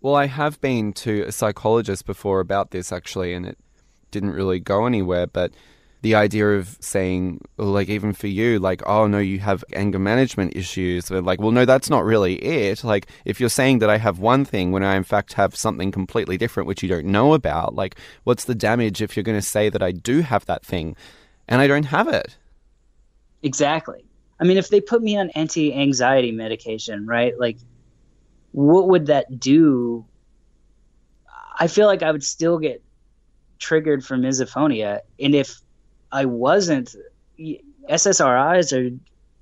Well, 0.02 0.16
I 0.16 0.28
have 0.28 0.62
been 0.62 0.94
to 0.94 1.24
a 1.24 1.32
psychologist 1.32 2.06
before 2.06 2.40
about 2.42 2.72
this 2.72 2.92
actually, 2.92 3.34
and 3.34 3.46
it 3.46 3.58
didn't 4.14 4.32
really 4.32 4.60
go 4.60 4.86
anywhere. 4.86 5.28
But 5.28 5.52
the 6.02 6.16
idea 6.16 6.50
of 6.52 6.78
saying, 6.82 7.40
oh, 7.58 7.72
like, 7.72 7.88
even 7.88 8.14
for 8.14 8.28
you, 8.28 8.60
like, 8.60 8.82
oh 8.86 9.08
no, 9.08 9.20
you 9.20 9.40
have 9.40 9.64
anger 9.74 10.00
management 10.00 10.56
issues, 10.56 11.06
they're 11.06 11.22
like, 11.22 11.40
well, 11.40 11.52
no, 11.52 11.66
that's 11.66 11.90
not 11.90 12.04
really 12.04 12.36
it. 12.36 12.84
Like, 12.84 13.08
if 13.24 13.40
you're 13.40 13.50
saying 13.50 13.80
that 13.80 13.90
I 13.90 13.98
have 13.98 14.20
one 14.20 14.44
thing 14.44 14.72
when 14.72 14.84
I, 14.84 14.96
in 14.96 15.04
fact, 15.04 15.34
have 15.34 15.56
something 15.56 15.92
completely 15.92 16.38
different 16.38 16.68
which 16.68 16.84
you 16.84 16.90
don't 16.90 17.06
know 17.06 17.34
about, 17.34 17.76
like, 17.76 17.96
what's 18.26 18.46
the 18.46 18.56
damage 18.56 19.02
if 19.02 19.16
you're 19.16 19.24
going 19.24 19.38
to 19.38 19.42
say 19.42 19.70
that 19.70 19.82
I 19.82 19.92
do 19.92 20.22
have 20.22 20.46
that 20.46 20.66
thing 20.66 20.96
and 21.48 21.62
I 21.62 21.68
don't 21.68 21.86
have 21.86 22.10
it? 22.10 22.38
Exactly. 23.42 24.04
I 24.42 24.44
mean, 24.44 24.58
if 24.58 24.68
they 24.68 24.82
put 24.82 25.02
me 25.02 25.16
on 25.16 25.30
anti-anxiety 25.30 26.34
medication, 26.34 27.06
right? 27.06 27.40
Like, 27.40 27.58
what 28.52 28.90
would 28.90 29.06
that 29.06 29.40
do? 29.40 30.06
I 31.58 31.68
feel 31.68 31.88
like 31.88 32.04
I 32.04 32.12
would 32.12 32.24
still 32.26 32.58
get 32.58 32.84
triggered 33.64 34.04
for 34.06 34.18
misophonia, 34.18 35.00
and 35.20 35.34
if 35.34 35.60
I 36.12 36.26
wasn't, 36.26 36.96
SSRIs 37.90 38.74
are 38.78 38.96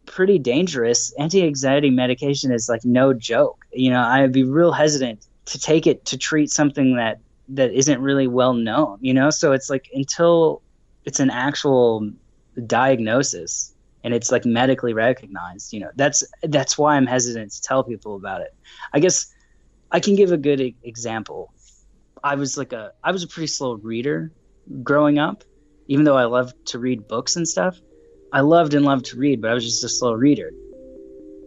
pretty 0.06 0.40
dangerous. 0.40 1.12
Anti-anxiety 1.20 1.90
medication 1.90 2.52
is 2.52 2.70
like 2.70 2.86
no 2.86 3.14
joke. 3.14 3.66
You 3.74 3.90
know, 3.90 4.02
I'd 4.02 4.32
be 4.32 4.44
real 4.44 4.72
hesitant 4.72 5.26
to 5.46 5.60
take 5.60 5.88
it 5.88 6.06
to 6.06 6.18
treat 6.18 6.50
something 6.52 6.96
that 6.96 7.20
that 7.50 7.74
isn't 7.74 8.02
really 8.02 8.28
well 8.28 8.54
known. 8.54 9.00
You 9.02 9.14
know, 9.14 9.30
so 9.32 9.52
it's 9.52 9.70
like 9.70 9.90
until 9.94 10.62
it's 11.06 11.20
an 11.20 11.32
actual 11.32 12.10
diagnosis 12.68 13.74
and 14.04 14.14
it's 14.14 14.32
like 14.32 14.46
medically 14.46 14.94
recognized 14.94 15.74
you 15.74 15.80
know 15.80 15.90
that's 15.96 16.24
that's 16.44 16.78
why 16.78 16.96
i'm 16.96 17.06
hesitant 17.06 17.52
to 17.52 17.62
tell 17.62 17.84
people 17.84 18.16
about 18.16 18.42
it 18.42 18.54
i 18.94 19.00
guess 19.00 19.34
i 19.92 20.00
can 20.00 20.16
give 20.16 20.32
a 20.32 20.38
good 20.38 20.60
e- 20.60 20.76
example 20.84 21.54
i 22.24 22.36
was 22.36 22.58
like 22.58 22.74
a 22.74 22.92
i 23.04 23.12
was 23.12 23.24
a 23.24 23.28
pretty 23.28 23.48
slow 23.48 23.74
reader 23.74 24.32
growing 24.84 25.18
up 25.20 25.44
even 25.88 26.06
though 26.06 26.18
i 26.18 26.26
loved 26.26 26.54
to 26.66 26.80
read 26.80 27.08
books 27.08 27.36
and 27.36 27.48
stuff 27.48 27.80
i 28.32 28.42
loved 28.42 28.74
and 28.74 28.86
loved 28.86 29.06
to 29.06 29.18
read 29.18 29.42
but 29.42 29.52
i 29.52 29.54
was 29.54 29.66
just 29.66 29.84
a 29.84 29.90
slow 29.90 30.14
reader 30.14 30.52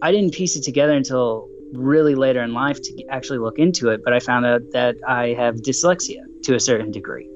i 0.03 0.11
didn't 0.13 0.35
piece 0.35 0.57
it 0.57 0.63
together 0.63 0.93
until 0.93 1.49
really 1.73 2.15
later 2.15 2.43
in 2.43 2.53
life 2.53 2.81
to 2.81 3.05
actually 3.11 3.39
look 3.39 3.59
into 3.59 3.91
it 3.91 4.03
but 4.05 4.13
i 4.13 4.19
found 4.21 4.47
out 4.47 4.61
that 4.73 4.97
i 5.09 5.29
have 5.29 5.57
dyslexia 5.57 6.23
to 6.43 6.55
a 6.55 6.61
certain 6.61 6.91
degree 6.91 7.29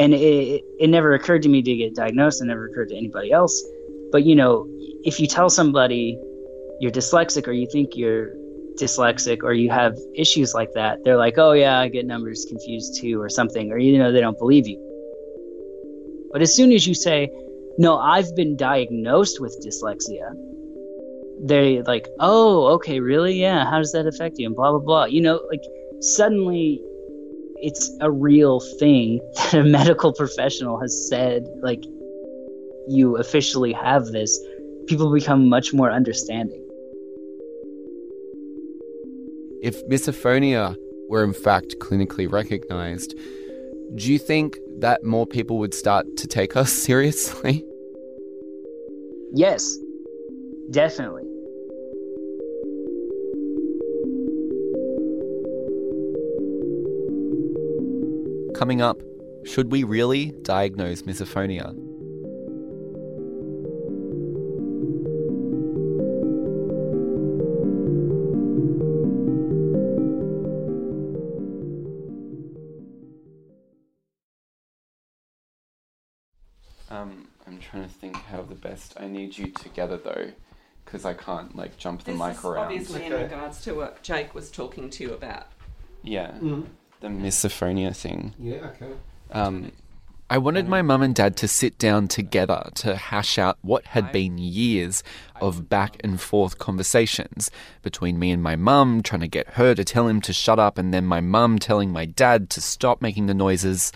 and 0.00 0.14
it, 0.14 0.64
it 0.78 0.88
never 0.88 1.12
occurred 1.12 1.42
to 1.42 1.48
me 1.48 1.60
to 1.60 1.76
get 1.76 1.94
diagnosed. 1.94 2.40
It 2.40 2.46
never 2.46 2.66
occurred 2.66 2.88
to 2.88 2.96
anybody 2.96 3.30
else. 3.32 3.62
But 4.10 4.24
you 4.24 4.34
know, 4.34 4.66
if 5.04 5.20
you 5.20 5.26
tell 5.26 5.50
somebody 5.50 6.18
you're 6.80 6.90
dyslexic 6.90 7.46
or 7.46 7.52
you 7.52 7.68
think 7.70 7.94
you're 7.94 8.32
dyslexic 8.80 9.42
or 9.42 9.52
you 9.52 9.70
have 9.70 9.96
issues 10.14 10.54
like 10.54 10.72
that, 10.74 11.04
they're 11.04 11.16
like, 11.16 11.38
"Oh 11.38 11.52
yeah, 11.52 11.78
I 11.78 11.88
get 11.88 12.06
numbers 12.06 12.46
confused 12.48 13.00
too," 13.00 13.20
or 13.20 13.28
something, 13.28 13.70
or 13.70 13.78
you 13.78 13.98
know, 13.98 14.12
they 14.12 14.20
don't 14.20 14.38
believe 14.38 14.66
you. 14.66 14.78
But 16.32 16.42
as 16.42 16.54
soon 16.54 16.72
as 16.72 16.86
you 16.86 16.94
say, 16.94 17.30
"No, 17.78 17.98
I've 17.98 18.34
been 18.36 18.56
diagnosed 18.56 19.40
with 19.40 19.56
dyslexia," 19.64 20.32
they're 21.42 21.82
like, 21.82 22.08
"Oh, 22.18 22.66
okay, 22.74 23.00
really? 23.00 23.34
Yeah. 23.34 23.64
How 23.64 23.78
does 23.78 23.92
that 23.92 24.06
affect 24.06 24.38
you?" 24.38 24.46
And 24.46 24.56
blah 24.56 24.70
blah 24.70 24.80
blah. 24.80 25.04
You 25.04 25.20
know, 25.22 25.40
like 25.50 25.62
suddenly 26.00 26.80
it's 27.62 27.90
a 28.00 28.10
real 28.10 28.60
thing 28.78 29.20
that 29.34 29.54
a 29.54 29.64
medical 29.64 30.12
professional 30.12 30.78
has 30.80 31.08
said 31.08 31.46
like 31.62 31.82
you 32.88 33.16
officially 33.18 33.72
have 33.72 34.06
this 34.06 34.38
people 34.86 35.12
become 35.12 35.48
much 35.48 35.72
more 35.72 35.90
understanding 35.90 36.59
If 39.62 39.86
misophonia 39.88 40.76
were 41.08 41.24
in 41.24 41.32
fact 41.32 41.76
clinically 41.80 42.30
recognized, 42.30 43.14
do 43.94 44.10
you 44.12 44.18
think 44.18 44.58
that 44.78 45.04
more 45.04 45.26
people 45.26 45.58
would 45.58 45.74
start 45.74 46.06
to 46.16 46.26
take 46.26 46.56
us 46.56 46.72
seriously? 46.88 47.64
yes 49.32 49.78
definitely 50.70 51.24
Coming 58.54 58.82
up, 58.82 59.00
should 59.44 59.72
we 59.72 59.84
really 59.84 60.32
diagnose 60.42 61.00
misophonia? 61.02 61.74
Trying 77.70 77.84
to 77.84 77.88
think 77.88 78.16
how 78.16 78.42
the 78.42 78.54
best. 78.54 78.94
I 78.98 79.06
need 79.06 79.36
you 79.38 79.48
together 79.48 79.96
though, 79.96 80.30
because 80.84 81.04
I 81.04 81.14
can't 81.14 81.54
like 81.56 81.76
jump 81.78 82.04
the 82.04 82.12
This 82.12 82.20
mic 82.20 82.36
is 82.38 82.44
around. 82.44 82.64
obviously 82.64 83.04
in 83.06 83.12
regards 83.12 83.62
to 83.62 83.74
what 83.74 84.02
Jake 84.02 84.34
was 84.34 84.50
talking 84.50 84.90
to 84.90 85.04
you 85.04 85.12
about. 85.14 85.46
Yeah, 86.02 86.32
the 87.00 87.08
misophonia 87.08 87.94
thing. 87.94 88.34
Yeah, 88.38 88.70
okay. 88.74 88.92
Um, 89.32 89.72
I 90.32 90.38
wanted 90.38 90.68
my 90.68 90.80
mum 90.80 91.02
and 91.02 91.12
dad 91.14 91.36
to 91.38 91.48
sit 91.48 91.76
down 91.76 92.06
together 92.06 92.70
to 92.76 92.94
hash 92.94 93.36
out 93.36 93.58
what 93.62 93.84
had 93.86 94.12
been 94.12 94.38
years 94.38 95.02
of 95.40 95.68
back 95.68 95.96
and 96.04 96.20
forth 96.20 96.56
conversations 96.58 97.50
between 97.82 98.16
me 98.18 98.30
and 98.30 98.40
my 98.40 98.54
mum, 98.54 99.02
trying 99.02 99.22
to 99.22 99.28
get 99.28 99.54
her 99.54 99.74
to 99.74 99.82
tell 99.84 100.06
him 100.06 100.20
to 100.22 100.32
shut 100.32 100.60
up, 100.60 100.78
and 100.78 100.94
then 100.94 101.04
my 101.04 101.20
mum 101.20 101.58
telling 101.58 101.90
my 101.92 102.04
dad 102.06 102.48
to 102.50 102.60
stop 102.60 103.02
making 103.02 103.26
the 103.26 103.34
noises. 103.34 103.92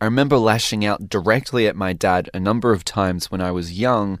I 0.00 0.04
remember 0.04 0.36
lashing 0.36 0.84
out 0.84 1.08
directly 1.08 1.66
at 1.66 1.76
my 1.76 1.92
dad 1.92 2.30
a 2.34 2.40
number 2.40 2.72
of 2.72 2.84
times 2.84 3.30
when 3.30 3.40
I 3.40 3.50
was 3.50 3.78
young, 3.78 4.18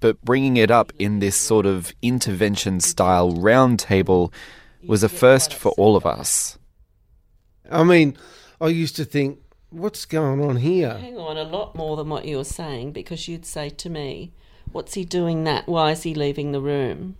but 0.00 0.22
bringing 0.22 0.56
it 0.56 0.70
up 0.70 0.92
in 0.98 1.18
this 1.18 1.36
sort 1.36 1.66
of 1.66 1.92
intervention 2.02 2.80
style 2.80 3.32
round 3.32 3.78
table 3.78 4.32
was 4.86 5.02
a 5.02 5.08
first 5.08 5.54
for 5.54 5.72
all 5.72 5.96
of 5.96 6.06
us. 6.06 6.58
I 7.70 7.84
mean, 7.84 8.16
I 8.60 8.68
used 8.68 8.96
to 8.96 9.04
think, 9.04 9.40
what's 9.70 10.04
going 10.04 10.42
on 10.42 10.56
here? 10.56 10.96
Hang 10.98 11.18
on, 11.18 11.36
a 11.36 11.44
lot 11.44 11.74
more 11.74 11.96
than 11.96 12.08
what 12.08 12.24
you 12.24 12.36
were 12.36 12.44
saying 12.44 12.92
because 12.92 13.28
you'd 13.28 13.46
say 13.46 13.70
to 13.70 13.90
me, 13.90 14.32
What's 14.70 14.94
he 14.94 15.04
doing 15.04 15.44
that? 15.44 15.66
Why 15.66 15.90
is 15.90 16.02
he 16.02 16.14
leaving 16.14 16.52
the 16.52 16.60
room? 16.60 17.16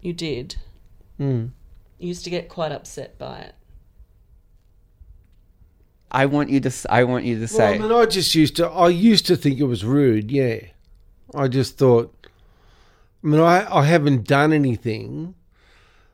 You 0.00 0.12
did. 0.12 0.56
Mm. 1.18 1.50
You 1.98 2.08
used 2.08 2.24
to 2.24 2.30
get 2.30 2.48
quite 2.48 2.72
upset 2.72 3.18
by 3.18 3.38
it. 3.38 3.54
I 6.12 6.26
want 6.26 6.50
you 6.50 6.60
to. 6.60 6.68
s- 6.68 6.86
I 6.90 7.04
want 7.04 7.24
you 7.24 7.34
to 7.36 7.40
Well, 7.42 7.48
say. 7.48 7.74
I 7.74 7.78
mean, 7.78 7.92
I 7.92 8.06
just 8.06 8.34
used 8.34 8.56
to. 8.56 8.68
I 8.68 8.88
used 8.88 9.26
to 9.26 9.36
think 9.36 9.58
it 9.60 9.64
was 9.64 9.84
rude. 9.84 10.30
Yeah, 10.30 10.60
I 11.34 11.48
just 11.48 11.78
thought. 11.78 12.14
I 13.22 13.26
mean, 13.26 13.40
I 13.40 13.66
I 13.74 13.84
haven't 13.84 14.26
done 14.26 14.52
anything. 14.52 15.34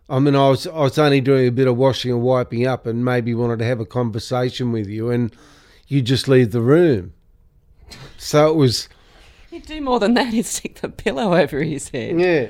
I 0.08 0.18
mean, 0.18 0.36
I 0.36 0.48
was 0.50 0.66
I 0.66 0.80
was 0.80 0.98
only 0.98 1.20
doing 1.20 1.48
a 1.48 1.52
bit 1.52 1.66
of 1.66 1.76
washing 1.76 2.10
and 2.12 2.22
wiping 2.22 2.66
up, 2.66 2.86
and 2.86 3.04
maybe 3.04 3.34
wanted 3.34 3.58
to 3.60 3.64
have 3.64 3.80
a 3.80 3.86
conversation 3.86 4.70
with 4.72 4.86
you, 4.86 5.10
and 5.10 5.34
you 5.88 6.02
just 6.02 6.28
leave 6.28 6.50
the 6.52 6.60
room. 6.60 7.12
So 8.18 8.50
it 8.50 8.56
was, 8.56 8.88
He'd 9.50 9.66
do 9.66 9.80
more 9.80 10.00
than 10.00 10.14
that. 10.14 10.32
He'd 10.32 10.46
stick 10.46 10.80
the 10.80 10.88
pillow 10.88 11.34
over 11.36 11.62
his 11.62 11.88
head. 11.90 12.18
yeah. 12.20 12.48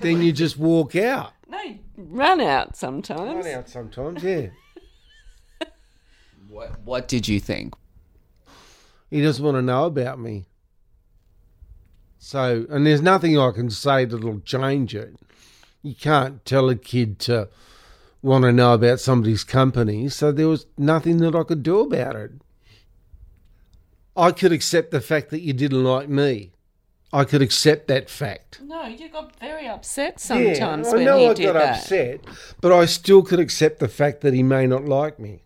then 0.00 0.20
you 0.22 0.32
just 0.32 0.58
walk 0.58 0.94
out. 0.96 1.32
No, 1.48 1.58
run 1.96 2.40
out 2.40 2.76
sometimes. 2.76 3.44
Run 3.46 3.54
out 3.54 3.68
sometimes, 3.68 4.22
yeah. 4.22 4.48
What, 6.54 6.80
what 6.84 7.08
did 7.08 7.26
you 7.26 7.40
think? 7.40 7.74
He 9.10 9.20
doesn't 9.20 9.44
want 9.44 9.56
to 9.56 9.62
know 9.62 9.86
about 9.86 10.20
me. 10.20 10.44
So, 12.18 12.64
and 12.70 12.86
there's 12.86 13.02
nothing 13.02 13.36
I 13.36 13.50
can 13.50 13.70
say 13.70 14.04
that'll 14.04 14.38
change 14.40 14.94
it. 14.94 15.16
You 15.82 15.96
can't 15.96 16.44
tell 16.44 16.70
a 16.70 16.76
kid 16.76 17.18
to 17.20 17.48
want 18.22 18.44
to 18.44 18.52
know 18.52 18.72
about 18.72 19.00
somebody's 19.00 19.42
company, 19.42 20.08
so 20.08 20.30
there 20.30 20.46
was 20.46 20.66
nothing 20.78 21.16
that 21.18 21.34
I 21.34 21.42
could 21.42 21.64
do 21.64 21.80
about 21.80 22.14
it. 22.14 22.30
I 24.16 24.30
could 24.30 24.52
accept 24.52 24.92
the 24.92 25.00
fact 25.00 25.30
that 25.30 25.40
you 25.40 25.52
didn't 25.52 25.82
like 25.82 26.08
me. 26.08 26.52
I 27.12 27.24
could 27.24 27.42
accept 27.42 27.88
that 27.88 28.08
fact. 28.08 28.60
No, 28.62 28.86
you 28.86 29.08
got 29.08 29.38
very 29.40 29.66
upset 29.66 30.20
sometimes 30.20 30.86
yeah, 30.86 30.92
when 30.92 31.02
I 31.02 31.04
know 31.04 31.18
he 31.18 31.26
I 31.26 31.34
did 31.34 31.44
got 31.46 31.52
that. 31.54 31.78
upset, 31.80 32.20
but 32.60 32.72
I 32.72 32.84
still 32.86 33.22
could 33.22 33.40
accept 33.40 33.80
the 33.80 33.88
fact 33.88 34.20
that 34.20 34.34
he 34.34 34.44
may 34.44 34.68
not 34.68 34.84
like 34.84 35.18
me. 35.18 35.40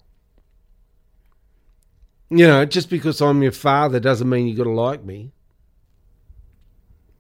You 2.31 2.47
know, 2.47 2.65
just 2.65 2.91
because 2.91 3.21
I'm 3.21 3.43
your 3.43 3.53
father 3.53 4.01
doesn't 4.01 4.29
mean 4.29 4.47
you've 4.47 4.59
got 4.59 4.65
to 4.65 4.71
like 4.71 5.05
me. 5.05 5.33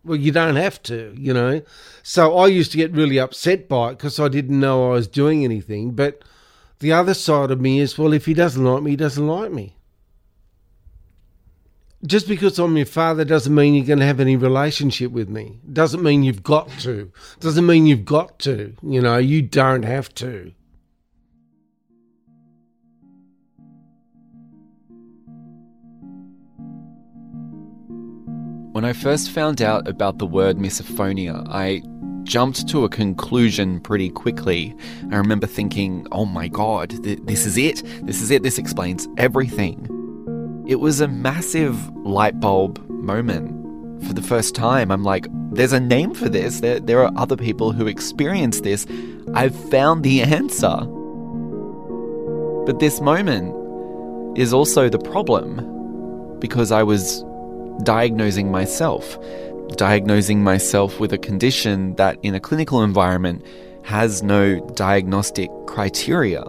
Well, 0.05 0.19
you 0.19 0.33
don't 0.33 0.57
have 0.57 0.83
to, 0.85 1.15
you 1.19 1.35
know. 1.35 1.63
So 2.03 2.37
I 2.37 2.47
used 2.47 2.73
to 2.73 2.79
get 2.79 2.93
really 2.93 3.19
upset 3.19 3.69
by 3.69 3.91
it 3.91 3.99
because 3.99 4.21
I 4.21 4.29
didn't 4.29 4.61
know 4.61 4.91
I 4.91 4.95
was 4.95 5.09
doing 5.09 5.45
anything. 5.45 5.93
But 5.93 6.23
the 6.79 6.93
other 6.93 7.15
side 7.15 7.51
of 7.51 7.61
me 7.61 7.81
is, 7.81 7.99
well, 7.99 8.13
if 8.13 8.27
he 8.27 8.35
doesn't 8.35 8.65
like 8.65 8.83
me, 8.83 8.93
he 8.93 8.97
doesn't 8.97 9.27
like 9.27 9.51
me. 9.51 9.77
Just 12.07 12.29
because 12.29 12.59
I'm 12.59 12.77
your 12.77 12.87
father 12.87 13.25
doesn't 13.25 13.55
mean 13.55 13.75
you're 13.75 13.85
going 13.85 13.99
to 13.99 14.07
have 14.07 14.21
any 14.21 14.37
relationship 14.37 15.11
with 15.11 15.29
me. 15.29 15.59
Doesn't 15.73 16.03
mean 16.03 16.23
you've 16.23 16.45
got 16.45 16.71
to. 16.81 17.11
Doesn't 17.41 17.67
mean 17.67 17.87
you've 17.87 18.05
got 18.05 18.39
to. 18.41 18.75
You 18.83 19.01
know, 19.01 19.17
you 19.17 19.43
don't 19.43 19.83
have 19.83 20.15
to. 20.17 20.53
When 28.79 28.85
I 28.85 28.93
first 28.93 29.33
found 29.33 29.61
out 29.61 29.89
about 29.89 30.19
the 30.19 30.25
word 30.25 30.57
misophonia, 30.57 31.45
I 31.49 31.83
jumped 32.23 32.69
to 32.69 32.85
a 32.85 32.89
conclusion 32.89 33.81
pretty 33.81 34.09
quickly. 34.09 34.73
I 35.11 35.17
remember 35.17 35.49
thinking, 35.49 36.07
oh 36.13 36.25
my 36.25 36.47
god, 36.47 36.91
th- 37.03 37.19
this 37.25 37.45
is 37.45 37.59
it. 37.59 37.83
This 38.07 38.23
is 38.23 38.31
it. 38.31 38.45
This 38.45 38.57
explains 38.57 39.09
everything. 39.17 40.65
It 40.69 40.77
was 40.77 41.01
a 41.01 41.09
massive 41.09 41.89
light 42.07 42.39
bulb 42.39 42.89
moment. 42.89 44.07
For 44.07 44.13
the 44.13 44.23
first 44.23 44.55
time, 44.55 44.93
I'm 44.93 45.03
like, 45.03 45.27
there's 45.51 45.73
a 45.73 45.81
name 45.81 46.15
for 46.15 46.29
this. 46.29 46.61
There, 46.61 46.79
there 46.79 47.03
are 47.03 47.11
other 47.17 47.37
people 47.37 47.73
who 47.73 47.89
experience 47.89 48.61
this. 48.61 48.87
I've 49.35 49.57
found 49.71 50.05
the 50.05 50.23
answer. 50.23 50.87
But 52.65 52.79
this 52.79 53.01
moment 53.01 54.39
is 54.39 54.53
also 54.53 54.89
the 54.89 55.01
problem 55.01 56.39
because 56.39 56.71
I 56.71 56.85
was 56.85 57.25
diagnosing 57.83 58.51
myself, 58.51 59.19
diagnosing 59.77 60.43
myself 60.43 61.01
with 61.01 61.13
a 61.13 61.19
condition 61.19 61.95
that 61.97 62.19
in 62.23 62.35
a 62.35 62.41
clinical 62.41 62.83
environment 62.83 63.45
has 63.83 64.23
no 64.23 64.61
diagnostic 64.75 65.51
criteria. 65.67 66.43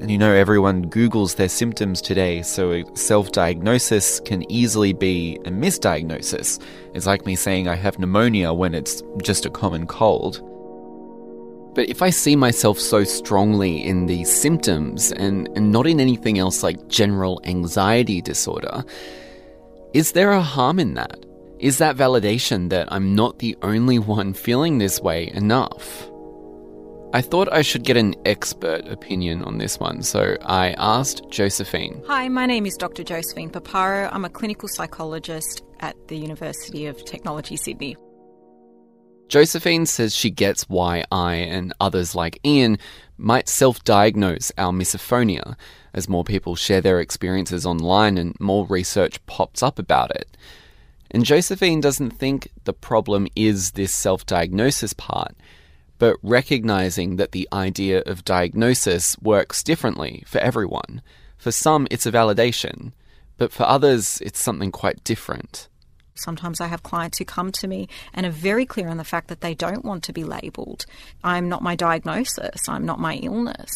And 0.00 0.10
you 0.10 0.18
know, 0.18 0.32
everyone 0.32 0.88
Googles 0.90 1.36
their 1.36 1.48
symptoms 1.48 2.00
today, 2.00 2.42
so 2.42 2.72
a 2.72 2.84
self 2.96 3.32
diagnosis 3.32 4.20
can 4.20 4.50
easily 4.50 4.92
be 4.92 5.40
a 5.44 5.50
misdiagnosis. 5.50 6.62
It's 6.94 7.06
like 7.06 7.26
me 7.26 7.34
saying 7.34 7.66
I 7.66 7.74
have 7.74 7.98
pneumonia 7.98 8.52
when 8.52 8.74
it's 8.74 9.02
just 9.22 9.44
a 9.44 9.50
common 9.50 9.86
cold. 9.86 10.40
But 11.74 11.88
if 11.88 12.02
I 12.02 12.10
see 12.10 12.34
myself 12.34 12.78
so 12.78 13.04
strongly 13.04 13.84
in 13.84 14.06
these 14.06 14.34
symptoms 14.34 15.12
and, 15.12 15.48
and 15.56 15.70
not 15.70 15.86
in 15.86 16.00
anything 16.00 16.38
else 16.38 16.62
like 16.62 16.88
general 16.88 17.40
anxiety 17.44 18.20
disorder, 18.20 18.84
is 19.94 20.12
there 20.12 20.32
a 20.32 20.42
harm 20.42 20.78
in 20.78 20.94
that? 20.94 21.24
Is 21.58 21.78
that 21.78 21.96
validation 21.96 22.68
that 22.70 22.92
I'm 22.92 23.14
not 23.14 23.38
the 23.38 23.56
only 23.62 23.98
one 23.98 24.32
feeling 24.32 24.78
this 24.78 25.00
way 25.00 25.30
enough? 25.34 26.08
I 27.14 27.22
thought 27.22 27.50
I 27.50 27.62
should 27.62 27.84
get 27.84 27.96
an 27.96 28.14
expert 28.26 28.86
opinion 28.86 29.42
on 29.42 29.56
this 29.56 29.80
one, 29.80 30.02
so 30.02 30.36
I 30.42 30.72
asked 30.76 31.22
Josephine. 31.30 32.02
Hi, 32.06 32.28
my 32.28 32.44
name 32.44 32.66
is 32.66 32.76
Dr. 32.76 33.02
Josephine 33.02 33.50
Paparo. 33.50 34.10
I'm 34.12 34.26
a 34.26 34.30
clinical 34.30 34.68
psychologist 34.68 35.62
at 35.80 35.96
the 36.08 36.18
University 36.18 36.84
of 36.84 37.02
Technology, 37.06 37.56
Sydney. 37.56 37.96
Josephine 39.28 39.84
says 39.84 40.14
she 40.14 40.30
gets 40.30 40.68
why 40.70 41.04
I 41.12 41.34
and 41.34 41.74
others 41.80 42.14
like 42.14 42.40
Ian 42.44 42.78
might 43.18 43.48
self 43.48 43.84
diagnose 43.84 44.50
our 44.56 44.72
misophonia 44.72 45.56
as 45.92 46.08
more 46.08 46.24
people 46.24 46.56
share 46.56 46.80
their 46.80 47.00
experiences 47.00 47.66
online 47.66 48.16
and 48.16 48.38
more 48.40 48.66
research 48.66 49.24
pops 49.26 49.62
up 49.62 49.78
about 49.78 50.14
it. 50.14 50.36
And 51.10 51.24
Josephine 51.24 51.80
doesn't 51.80 52.10
think 52.10 52.48
the 52.64 52.72
problem 52.72 53.28
is 53.36 53.72
this 53.72 53.94
self 53.94 54.24
diagnosis 54.24 54.94
part, 54.94 55.34
but 55.98 56.16
recognizing 56.22 57.16
that 57.16 57.32
the 57.32 57.48
idea 57.52 58.02
of 58.06 58.24
diagnosis 58.24 59.18
works 59.20 59.62
differently 59.62 60.22
for 60.26 60.38
everyone. 60.38 61.02
For 61.36 61.52
some, 61.52 61.86
it's 61.90 62.06
a 62.06 62.12
validation, 62.12 62.92
but 63.36 63.52
for 63.52 63.64
others, 63.64 64.20
it's 64.24 64.40
something 64.40 64.72
quite 64.72 65.04
different. 65.04 65.67
Sometimes 66.18 66.60
I 66.60 66.66
have 66.66 66.82
clients 66.82 67.18
who 67.18 67.24
come 67.24 67.52
to 67.52 67.68
me 67.68 67.88
and 68.14 68.26
are 68.26 68.30
very 68.30 68.66
clear 68.66 68.88
on 68.88 68.96
the 68.96 69.04
fact 69.04 69.28
that 69.28 69.40
they 69.40 69.54
don't 69.54 69.84
want 69.84 70.04
to 70.04 70.12
be 70.12 70.24
labelled. 70.24 70.84
I'm 71.24 71.48
not 71.48 71.62
my 71.62 71.76
diagnosis, 71.76 72.68
I'm 72.68 72.84
not 72.84 73.00
my 73.00 73.14
illness. 73.14 73.70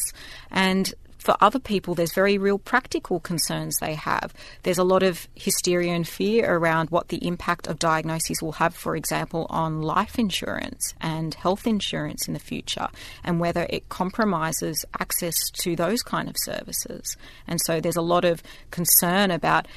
And 0.50 0.92
for 1.22 1.36
other 1.40 1.60
people, 1.60 1.94
there's 1.94 2.12
very 2.12 2.36
real 2.36 2.58
practical 2.58 3.20
concerns 3.20 3.76
they 3.78 3.94
have. 3.94 4.34
There's 4.64 4.78
a 4.78 4.84
lot 4.84 5.04
of 5.04 5.28
hysteria 5.36 5.92
and 5.92 6.06
fear 6.06 6.52
around 6.52 6.90
what 6.90 7.08
the 7.08 7.24
impact 7.24 7.68
of 7.68 7.78
diagnoses 7.78 8.42
will 8.42 8.52
have, 8.52 8.74
for 8.74 8.96
example, 8.96 9.46
on 9.48 9.82
life 9.82 10.18
insurance 10.18 10.94
and 11.00 11.34
health 11.34 11.66
insurance 11.66 12.26
in 12.26 12.34
the 12.34 12.40
future, 12.40 12.88
and 13.22 13.38
whether 13.38 13.66
it 13.70 13.88
compromises 13.88 14.84
access 14.98 15.34
to 15.52 15.76
those 15.76 16.02
kind 16.02 16.28
of 16.28 16.34
services. 16.38 17.16
And 17.46 17.60
so 17.60 17.80
there's 17.80 17.96
a 17.96 18.02
lot 18.02 18.24
of 18.24 18.42
concern 18.72 19.30
about 19.30 19.68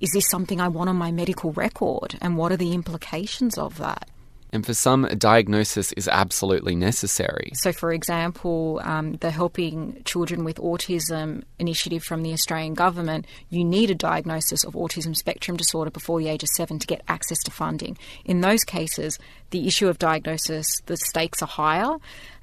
is 0.00 0.10
this 0.12 0.28
something 0.28 0.60
I 0.60 0.68
want 0.68 0.90
on 0.90 0.96
my 0.96 1.12
medical 1.12 1.52
record, 1.52 2.16
and 2.20 2.36
what 2.36 2.52
are 2.52 2.56
the 2.56 2.72
implications 2.72 3.58
of 3.58 3.78
that? 3.78 4.08
And 4.50 4.64
for 4.64 4.72
some, 4.72 5.04
a 5.04 5.14
diagnosis 5.14 5.92
is 5.92 6.08
absolutely 6.08 6.74
necessary. 6.74 7.50
So, 7.54 7.72
for 7.72 7.92
example, 7.92 8.80
um, 8.82 9.14
the 9.14 9.30
Helping 9.30 10.02
Children 10.04 10.44
with 10.44 10.56
Autism 10.56 11.42
initiative 11.58 12.02
from 12.02 12.22
the 12.22 12.32
Australian 12.32 12.74
government, 12.74 13.26
you 13.50 13.64
need 13.64 13.90
a 13.90 13.94
diagnosis 13.94 14.64
of 14.64 14.72
autism 14.74 15.14
spectrum 15.14 15.56
disorder 15.56 15.90
before 15.90 16.18
the 16.18 16.28
age 16.28 16.42
of 16.42 16.48
seven 16.56 16.78
to 16.78 16.86
get 16.86 17.02
access 17.08 17.38
to 17.44 17.50
funding. 17.50 17.98
In 18.24 18.40
those 18.40 18.64
cases, 18.64 19.18
the 19.50 19.66
issue 19.66 19.88
of 19.88 19.98
diagnosis, 19.98 20.66
the 20.86 20.96
stakes 20.96 21.42
are 21.42 21.48
higher, 21.48 21.96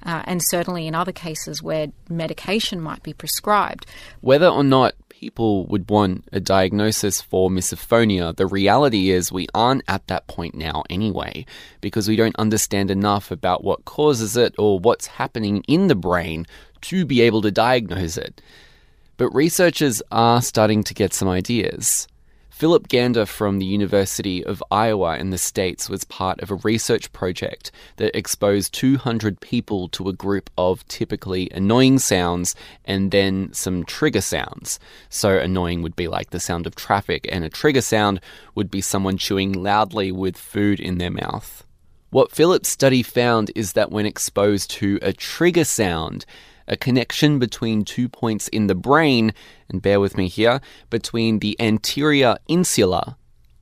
uh, 0.04 0.22
and 0.26 0.40
certainly 0.44 0.86
in 0.86 0.94
other 0.94 1.12
cases 1.12 1.62
where 1.62 1.88
medication 2.08 2.80
might 2.80 3.02
be 3.02 3.12
prescribed. 3.12 3.86
Whether 4.20 4.48
or 4.48 4.62
not 4.62 4.94
people 5.20 5.64
would 5.66 5.88
want 5.88 6.22
a 6.30 6.40
diagnosis 6.40 7.22
for 7.22 7.48
misophonia, 7.48 8.36
the 8.36 8.46
reality 8.46 9.10
is 9.10 9.32
we 9.32 9.46
aren't 9.54 9.82
at 9.88 10.06
that 10.08 10.26
point 10.26 10.54
now 10.54 10.84
anyway, 10.90 11.46
because 11.80 12.06
we 12.06 12.16
don't 12.16 12.36
understand 12.36 12.90
enough 12.90 13.30
about 13.30 13.64
what 13.64 13.86
causes 13.86 14.36
it 14.36 14.54
or 14.58 14.78
what's 14.78 15.06
happening 15.06 15.62
in 15.66 15.86
the 15.86 15.94
brain 15.94 16.44
to 16.82 17.06
be 17.06 17.22
able 17.22 17.40
to 17.40 17.50
diagnose 17.50 18.18
it. 18.18 18.42
But 19.16 19.30
researchers 19.30 20.02
are 20.12 20.42
starting 20.42 20.84
to 20.84 20.92
get 20.92 21.14
some 21.14 21.28
ideas. 21.28 22.06
Phillip 22.56 22.88
Gander 22.88 23.26
from 23.26 23.58
the 23.58 23.66
University 23.66 24.42
of 24.42 24.64
Iowa 24.70 25.18
in 25.18 25.28
the 25.28 25.36
States 25.36 25.90
was 25.90 26.04
part 26.04 26.40
of 26.40 26.50
a 26.50 26.54
research 26.54 27.12
project 27.12 27.70
that 27.96 28.16
exposed 28.16 28.72
200 28.72 29.40
people 29.40 29.90
to 29.90 30.08
a 30.08 30.14
group 30.14 30.48
of 30.56 30.82
typically 30.88 31.50
annoying 31.50 31.98
sounds 31.98 32.54
and 32.86 33.10
then 33.10 33.52
some 33.52 33.84
trigger 33.84 34.22
sounds. 34.22 34.80
So, 35.10 35.36
annoying 35.36 35.82
would 35.82 35.96
be 35.96 36.08
like 36.08 36.30
the 36.30 36.40
sound 36.40 36.66
of 36.66 36.74
traffic, 36.74 37.28
and 37.30 37.44
a 37.44 37.50
trigger 37.50 37.82
sound 37.82 38.22
would 38.54 38.70
be 38.70 38.80
someone 38.80 39.18
chewing 39.18 39.52
loudly 39.52 40.10
with 40.10 40.38
food 40.38 40.80
in 40.80 40.96
their 40.96 41.10
mouth. 41.10 41.62
What 42.08 42.32
Phillip's 42.32 42.70
study 42.70 43.02
found 43.02 43.50
is 43.54 43.74
that 43.74 43.90
when 43.90 44.06
exposed 44.06 44.70
to 44.70 44.98
a 45.02 45.12
trigger 45.12 45.64
sound, 45.64 46.24
a 46.68 46.76
connection 46.76 47.38
between 47.38 47.84
two 47.84 48.08
points 48.08 48.48
in 48.48 48.66
the 48.66 48.74
brain, 48.74 49.32
and 49.68 49.82
bear 49.82 50.00
with 50.00 50.16
me 50.16 50.28
here, 50.28 50.60
between 50.90 51.38
the 51.38 51.56
anterior 51.60 52.36
insula 52.48 53.16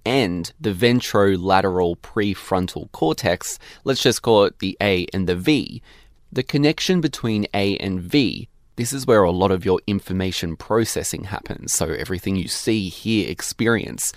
and 0.07 0.53
the 0.61 0.73
ventrolateral 0.73 1.97
prefrontal 1.99 2.91
cortex, 2.93 3.59
let's 3.85 4.03
just 4.03 4.23
call 4.23 4.45
it 4.45 4.59
the 4.59 4.77
A 4.83 5.07
and 5.13 5.29
the 5.29 5.37
V. 5.37 5.83
The 6.33 6.43
connection 6.43 7.01
between 7.01 7.47
A 7.55 7.77
and 7.79 8.01
V, 8.01 8.49
this 8.77 8.93
is 8.93 9.07
where 9.07 9.23
a 9.23 9.31
lot 9.31 9.51
of 9.51 9.65
your 9.65 9.81
information 9.87 10.57
processing 10.57 11.25
happens, 11.25 11.73
so 11.73 11.87
everything 11.87 12.37
you 12.37 12.49
see, 12.49 12.89
hear, 12.89 13.31
experience. 13.31 14.13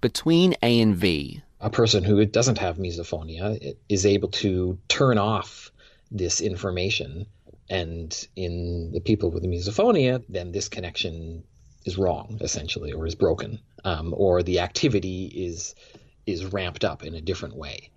Between 0.00 0.54
A 0.62 0.80
and 0.80 0.96
V, 0.96 1.42
a 1.60 1.70
person 1.70 2.04
who 2.04 2.24
doesn't 2.26 2.58
have 2.58 2.76
misophonia 2.76 3.74
is 3.88 4.04
able 4.04 4.28
to 4.28 4.78
turn 4.88 5.16
off 5.16 5.70
this 6.10 6.40
information 6.40 7.26
and 7.68 8.28
in 8.36 8.90
the 8.92 9.00
people 9.00 9.30
with 9.30 9.42
the 9.42 9.48
misophonia, 9.48 10.22
then 10.28 10.52
this 10.52 10.68
connection 10.68 11.44
is 11.84 11.98
wrong, 11.98 12.38
essentially, 12.40 12.92
or 12.92 13.06
is 13.06 13.14
broken, 13.14 13.60
um, 13.84 14.14
or 14.16 14.42
the 14.42 14.60
activity 14.60 15.26
is 15.26 15.74
is 16.26 16.46
ramped 16.46 16.84
up 16.84 17.02
in 17.02 17.14
a 17.14 17.20
different 17.20 17.56
way. 17.56 17.90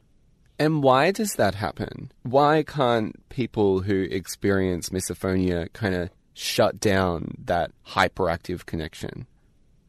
And 0.60 0.84
why 0.84 1.12
does 1.12 1.36
that 1.36 1.56
happen? 1.56 2.12
Why 2.24 2.64
can't 2.64 3.16
people 3.30 3.82
who 3.82 4.08
experience 4.10 4.90
misophonia 4.90 5.72
kind 5.72 5.96
of 5.96 6.10
shut 6.34 6.80
down 6.80 7.36
that 7.46 7.72
hyperactive 7.86 8.66
connection? 8.66 9.28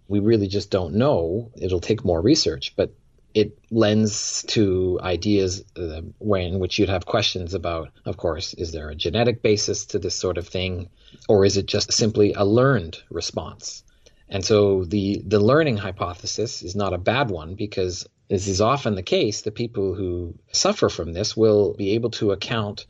We 0.08 0.20
really 0.20 0.46
just 0.46 0.70
don't 0.70 0.94
know. 0.94 1.50
It'll 1.60 1.80
take 1.80 2.04
more 2.04 2.20
research, 2.20 2.74
but 2.76 2.92
it 3.34 3.58
lends 3.70 4.42
to 4.48 4.98
ideas 5.02 5.64
uh, 5.76 6.00
when 6.18 6.58
which 6.58 6.78
you'd 6.78 6.88
have 6.88 7.04
questions 7.06 7.54
about 7.54 7.90
of 8.04 8.16
course 8.16 8.54
is 8.54 8.72
there 8.72 8.88
a 8.88 8.94
genetic 8.94 9.42
basis 9.42 9.86
to 9.86 9.98
this 9.98 10.14
sort 10.14 10.38
of 10.38 10.48
thing 10.48 10.88
or 11.28 11.44
is 11.44 11.56
it 11.56 11.66
just 11.66 11.92
simply 11.92 12.32
a 12.32 12.44
learned 12.44 12.98
response? 13.10 13.84
And 14.28 14.44
so 14.44 14.84
the 14.84 15.22
the 15.26 15.40
learning 15.40 15.78
hypothesis 15.78 16.62
is 16.62 16.74
not 16.76 16.92
a 16.92 16.98
bad 16.98 17.30
one 17.30 17.54
because 17.54 18.06
this 18.28 18.46
is 18.46 18.60
often 18.60 18.94
the 18.94 19.02
case 19.02 19.42
the 19.42 19.50
people 19.50 19.94
who 19.94 20.34
suffer 20.52 20.88
from 20.88 21.12
this 21.12 21.36
will 21.36 21.74
be 21.74 21.90
able 21.92 22.10
to 22.10 22.32
account 22.32 22.86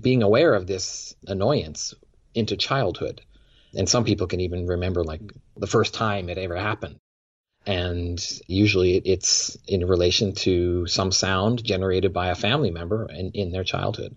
being 0.00 0.22
aware 0.22 0.54
of 0.54 0.66
this 0.66 1.14
annoyance 1.26 1.94
into 2.34 2.56
childhood. 2.56 3.22
And 3.74 3.88
some 3.88 4.04
people 4.04 4.26
can 4.26 4.40
even 4.40 4.66
remember 4.66 5.04
like 5.04 5.20
the 5.56 5.66
first 5.66 5.94
time 5.94 6.28
it 6.28 6.38
ever 6.38 6.56
happened 6.56 6.98
and 7.66 8.24
usually 8.46 8.96
it's 8.96 9.58
in 9.66 9.86
relation 9.86 10.32
to 10.32 10.86
some 10.86 11.10
sound 11.10 11.64
generated 11.64 12.12
by 12.12 12.28
a 12.28 12.34
family 12.34 12.70
member 12.70 13.06
in, 13.10 13.32
in 13.32 13.50
their 13.50 13.64
childhood. 13.64 14.14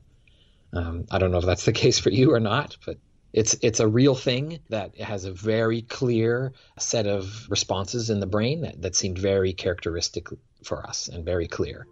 Um, 0.72 1.06
I 1.10 1.18
don't 1.18 1.32
know 1.32 1.40
if 1.40 1.46
that's 1.46 1.66
the 1.66 1.74
case 1.84 2.00
for 2.00 2.12
you 2.12 2.34
or 2.34 2.40
not, 2.40 2.78
but 2.86 2.98
it's 3.32 3.56
it's 3.62 3.80
a 3.80 3.88
real 3.88 4.16
thing 4.16 4.60
that 4.70 5.00
has 5.00 5.26
a 5.26 5.32
very 5.32 5.84
clear 5.84 6.54
set 6.80 7.06
of 7.06 7.48
responses 7.50 8.10
in 8.10 8.20
the 8.20 8.26
brain 8.28 8.62
that, 8.62 8.82
that 8.82 8.96
seemed 8.96 9.18
very 9.18 9.54
characteristic 9.54 10.28
for 10.64 10.86
us 10.86 11.08
and 11.08 11.26
very 11.26 11.48
clear. 11.48 11.86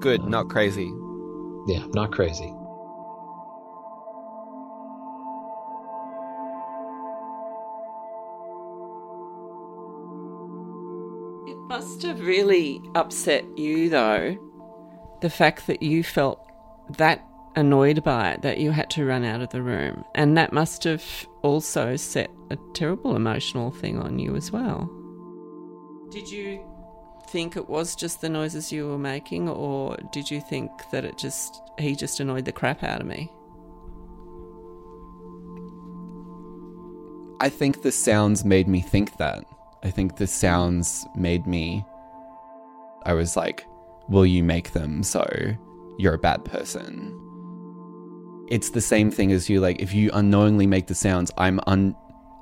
Good, 0.00 0.24
not 0.24 0.48
crazy. 0.48 0.90
Yeah, 1.66 1.86
not 1.92 2.12
crazy. 2.12 2.54
Must 11.70 12.02
have 12.02 12.20
really 12.20 12.82
upset 12.96 13.44
you, 13.56 13.88
though, 13.88 14.36
the 15.20 15.30
fact 15.30 15.68
that 15.68 15.84
you 15.84 16.02
felt 16.02 16.44
that 16.98 17.24
annoyed 17.54 18.02
by 18.02 18.32
it 18.32 18.42
that 18.42 18.58
you 18.58 18.72
had 18.72 18.90
to 18.90 19.04
run 19.04 19.24
out 19.24 19.40
of 19.40 19.50
the 19.50 19.62
room. 19.62 20.04
And 20.16 20.36
that 20.36 20.52
must 20.52 20.82
have 20.82 21.04
also 21.42 21.94
set 21.94 22.28
a 22.50 22.58
terrible 22.74 23.14
emotional 23.14 23.70
thing 23.70 24.00
on 24.00 24.18
you 24.18 24.34
as 24.34 24.50
well. 24.50 24.90
Did 26.10 26.28
you 26.28 26.60
think 27.28 27.56
it 27.56 27.68
was 27.68 27.94
just 27.94 28.20
the 28.20 28.28
noises 28.28 28.72
you 28.72 28.88
were 28.88 28.98
making, 28.98 29.48
or 29.48 29.96
did 30.10 30.28
you 30.28 30.40
think 30.40 30.72
that 30.90 31.04
it 31.04 31.18
just, 31.18 31.62
he 31.78 31.94
just 31.94 32.18
annoyed 32.18 32.46
the 32.46 32.52
crap 32.52 32.82
out 32.82 33.00
of 33.00 33.06
me? 33.06 33.30
I 37.38 37.48
think 37.48 37.82
the 37.82 37.92
sounds 37.92 38.44
made 38.44 38.66
me 38.66 38.80
think 38.80 39.18
that. 39.18 39.44
I 39.82 39.90
think 39.90 40.16
the 40.16 40.26
sounds 40.26 41.06
made 41.14 41.46
me. 41.46 41.84
I 43.06 43.14
was 43.14 43.36
like, 43.36 43.64
will 44.08 44.26
you 44.26 44.44
make 44.44 44.72
them 44.72 45.02
so 45.02 45.26
you're 45.98 46.14
a 46.14 46.18
bad 46.18 46.44
person? 46.44 47.16
It's 48.50 48.70
the 48.70 48.80
same 48.80 49.10
thing 49.10 49.32
as 49.32 49.48
you, 49.48 49.60
like, 49.60 49.80
if 49.80 49.94
you 49.94 50.10
unknowingly 50.12 50.66
make 50.66 50.86
the 50.86 50.94
sounds, 50.94 51.30
I'm 51.38 51.60
un- 51.66 51.96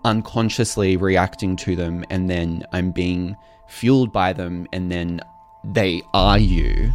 unconsciously 0.04 0.96
reacting 0.96 1.54
to 1.56 1.76
them 1.76 2.04
and 2.10 2.28
then 2.28 2.64
I'm 2.72 2.90
being 2.90 3.36
fueled 3.68 4.12
by 4.12 4.32
them 4.32 4.66
and 4.72 4.90
then 4.90 5.20
they 5.64 6.02
are 6.14 6.38
you. 6.38 6.92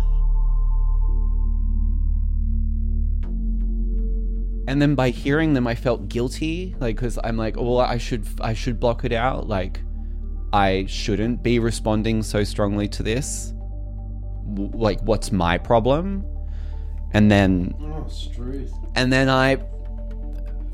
And 4.68 4.82
then 4.82 4.96
by 4.96 5.10
hearing 5.10 5.54
them, 5.54 5.68
I 5.68 5.76
felt 5.76 6.10
guilty, 6.10 6.76
like, 6.80 6.96
because 6.96 7.20
I'm 7.24 7.38
like, 7.38 7.56
well, 7.56 7.80
I 7.80 7.98
should, 7.98 8.26
I 8.42 8.54
should 8.54 8.80
block 8.80 9.06
it 9.06 9.14
out, 9.14 9.48
like 9.48 9.82
I 10.54 10.86
shouldn't 10.88 11.42
be 11.42 11.58
responding 11.58 12.22
so 12.22 12.44
strongly 12.44 12.88
to 12.90 13.02
this. 13.02 13.54
Like, 14.46 15.02
what's 15.02 15.32
my 15.32 15.58
problem? 15.58 16.24
And 17.14 17.30
then, 17.30 17.74
Oh, 17.82 18.08
and 18.96 19.12
then 19.12 19.30
I 19.30 19.58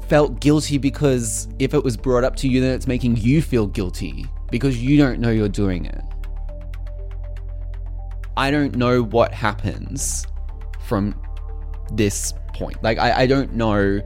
felt 0.08 0.42
guilty 0.42 0.78
because 0.78 1.48
if 1.60 1.74
it 1.74 1.82
was 1.82 1.96
brought 1.96 2.26
up 2.26 2.36
to 2.38 2.50
you, 2.50 2.60
then 2.60 2.74
it's 2.74 2.88
making 2.88 3.16
you 3.18 3.42
feel 3.42 3.68
guilty 3.68 4.26
because 4.52 4.82
you 4.82 4.98
don't 4.98 5.20
know 5.22 5.30
you're 5.30 5.48
doing 5.48 5.86
it. 5.86 6.02
I 8.36 8.52
don't 8.52 8.76
know 8.76 9.02
what 9.02 9.34
happens 9.34 10.28
from 10.86 11.16
this 11.94 12.34
point. 12.54 12.82
Like, 12.84 12.98
I, 12.98 13.22
I 13.22 13.28
don't 13.28 13.54
know 13.54 14.02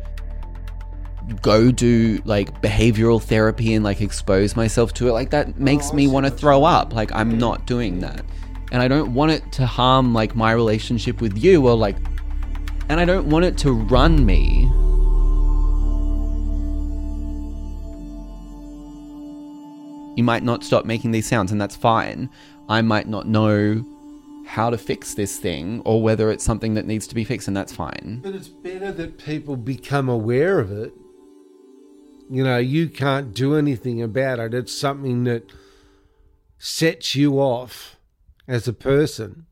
go 1.42 1.72
do 1.72 2.22
like 2.26 2.62
behavioral 2.62 3.22
therapy 3.22 3.74
and 3.74 3.84
like 3.84 4.02
expose 4.02 4.56
myself 4.56 4.94
to 4.94 5.08
it 5.08 5.14
like 5.14 5.30
that 5.30 5.60
makes 5.60 5.94
me 5.94 6.08
want 6.08 6.26
to 6.26 6.32
throw 6.32 6.64
up. 6.64 6.94
Like 6.94 7.12
i'm 7.14 7.38
not 7.38 7.66
doing 7.66 8.00
that. 8.00 8.26
And 8.72 8.82
i 8.82 8.88
don't 8.88 9.14
want 9.14 9.32
it 9.32 9.52
to 9.54 9.66
harm 9.66 10.14
like 10.14 10.36
my 10.36 10.52
relationship 10.52 11.22
with 11.22 11.38
you 11.38 11.68
or 11.68 11.76
like 11.76 11.98
and 12.90 13.00
i 13.00 13.06
don't 13.06 13.30
want 13.30 13.46
it 13.46 13.58
to 13.60 13.72
run 13.72 14.26
me. 14.26 14.70
You 20.16 20.24
might 20.24 20.44
not 20.44 20.64
stop 20.64 20.86
making 20.86 21.12
these 21.12 21.26
sounds 21.26 21.52
and 21.52 21.60
that's 21.60 21.76
fine. 21.76 22.30
I 22.70 22.82
might 22.82 23.08
not 23.08 23.28
know 23.28 23.84
how 24.46 24.70
to 24.70 24.78
fix 24.78 25.14
this 25.14 25.38
thing 25.40 25.82
or 25.86 26.02
whether 26.02 26.30
it's 26.30 26.44
something 26.44 26.74
that 26.76 26.86
needs 26.86 27.08
to 27.08 27.16
be 27.16 27.24
fixed 27.24 27.48
and 27.48 27.58
that's 27.58 27.74
fine. 27.74 28.20
But 28.22 28.36
it's 28.36 28.48
better 28.48 28.92
that 28.92 29.18
people 29.18 29.56
become 29.56 30.10
aware 30.10 30.60
of 30.60 30.72
it. 30.72 30.94
You 32.34 32.44
know, 32.44 32.58
you 32.58 32.90
can't 32.90 33.32
do 33.32 33.54
anything 33.56 34.02
about 34.02 34.40
it. 34.40 34.56
It's 34.56 34.74
something 34.74 35.24
that 35.26 35.52
sets 36.58 37.14
you 37.14 37.40
off 37.40 37.96
as 38.48 38.68
a 38.68 38.74
person 38.74 39.46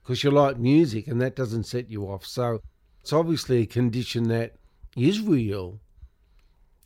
because 0.00 0.22
you 0.22 0.30
like 0.30 0.56
music 0.56 1.08
and 1.08 1.20
that 1.20 1.34
doesn't 1.34 1.64
set 1.64 1.90
you 1.90 2.04
off. 2.04 2.24
So 2.24 2.60
it's 3.00 3.12
obviously 3.12 3.62
a 3.62 3.66
condition 3.66 4.28
that 4.28 4.54
is 4.96 5.20
real. 5.20 5.80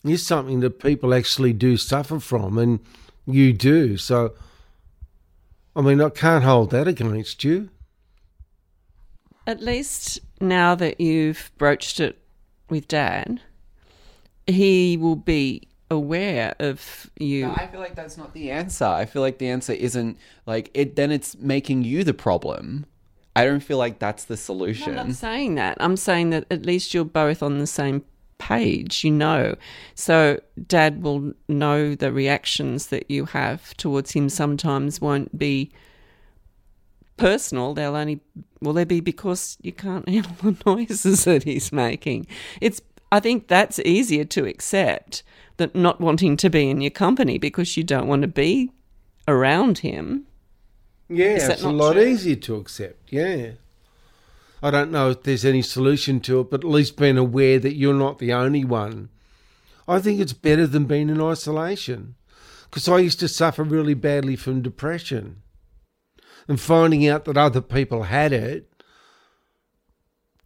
Is 0.04 0.26
something 0.26 0.60
that 0.60 0.80
people 0.80 1.12
actually 1.12 1.52
do 1.52 1.76
suffer 1.76 2.18
from 2.18 2.56
and 2.56 2.80
you 3.26 3.52
do. 3.52 3.98
So, 3.98 4.32
I 5.76 5.82
mean, 5.82 6.00
I 6.00 6.08
can't 6.08 6.44
hold 6.44 6.70
that 6.70 6.88
against 6.88 7.44
you. 7.44 7.68
At 9.46 9.60
least 9.60 10.20
now 10.40 10.74
that 10.76 10.98
you've 10.98 11.50
broached 11.58 12.00
it 12.00 12.16
with 12.70 12.88
Dad, 12.88 13.42
he 14.50 14.96
will 14.96 15.16
be 15.16 15.68
aware 15.90 16.54
of 16.60 17.10
you. 17.18 17.46
No, 17.46 17.54
I 17.54 17.66
feel 17.66 17.80
like 17.80 17.94
that's 17.94 18.16
not 18.16 18.32
the 18.32 18.50
answer. 18.50 18.84
I 18.84 19.04
feel 19.06 19.22
like 19.22 19.38
the 19.38 19.48
answer 19.48 19.72
isn't 19.72 20.18
like 20.46 20.70
it. 20.74 20.96
Then 20.96 21.10
it's 21.10 21.36
making 21.38 21.82
you 21.82 22.04
the 22.04 22.14
problem. 22.14 22.86
I 23.36 23.44
don't 23.44 23.60
feel 23.60 23.78
like 23.78 23.98
that's 23.98 24.24
the 24.24 24.36
solution. 24.36 24.98
I'm 24.98 25.08
not 25.08 25.16
saying 25.16 25.54
that. 25.56 25.76
I'm 25.80 25.96
saying 25.96 26.30
that 26.30 26.46
at 26.50 26.66
least 26.66 26.94
you're 26.94 27.04
both 27.04 27.42
on 27.42 27.58
the 27.58 27.66
same 27.66 28.04
page, 28.38 29.04
you 29.04 29.10
know. 29.10 29.54
So 29.94 30.40
dad 30.66 31.02
will 31.02 31.32
know 31.48 31.94
the 31.94 32.12
reactions 32.12 32.86
that 32.88 33.10
you 33.10 33.26
have 33.26 33.76
towards 33.76 34.12
him 34.12 34.28
sometimes 34.28 35.00
won't 35.00 35.38
be 35.38 35.70
personal. 37.16 37.74
They'll 37.74 37.94
only 37.94 38.20
will 38.60 38.72
they 38.72 38.84
be 38.84 39.00
because 39.00 39.56
you 39.62 39.72
can't 39.72 40.08
handle 40.08 40.32
the 40.42 40.56
noises 40.66 41.24
that 41.24 41.44
he's 41.44 41.70
making. 41.70 42.26
It's 42.60 42.80
I 43.12 43.20
think 43.20 43.48
that's 43.48 43.78
easier 43.80 44.24
to 44.24 44.46
accept 44.46 45.22
than 45.56 45.70
not 45.74 46.00
wanting 46.00 46.36
to 46.38 46.50
be 46.50 46.70
in 46.70 46.80
your 46.80 46.90
company 46.90 47.38
because 47.38 47.76
you 47.76 47.84
don't 47.84 48.06
want 48.06 48.22
to 48.22 48.28
be 48.28 48.70
around 49.26 49.78
him. 49.78 50.26
Yeah, 51.08 51.50
it's 51.50 51.62
a 51.62 51.70
lot 51.70 51.94
true? 51.94 52.04
easier 52.04 52.36
to 52.36 52.56
accept. 52.56 53.12
Yeah. 53.12 53.52
I 54.62 54.70
don't 54.70 54.92
know 54.92 55.10
if 55.10 55.22
there's 55.22 55.44
any 55.44 55.62
solution 55.62 56.20
to 56.20 56.40
it, 56.40 56.50
but 56.50 56.64
at 56.64 56.70
least 56.70 56.96
being 56.96 57.18
aware 57.18 57.58
that 57.58 57.74
you're 57.74 57.94
not 57.94 58.18
the 58.18 58.32
only 58.32 58.64
one. 58.64 59.08
I 59.88 59.98
think 59.98 60.20
it's 60.20 60.32
better 60.32 60.66
than 60.66 60.84
being 60.84 61.08
in 61.08 61.20
isolation. 61.20 62.14
Because 62.64 62.88
I 62.88 62.98
used 62.98 63.18
to 63.20 63.28
suffer 63.28 63.64
really 63.64 63.94
badly 63.94 64.36
from 64.36 64.62
depression. 64.62 65.42
And 66.46 66.60
finding 66.60 67.08
out 67.08 67.24
that 67.24 67.36
other 67.36 67.60
people 67.60 68.04
had 68.04 68.32
it 68.32 68.69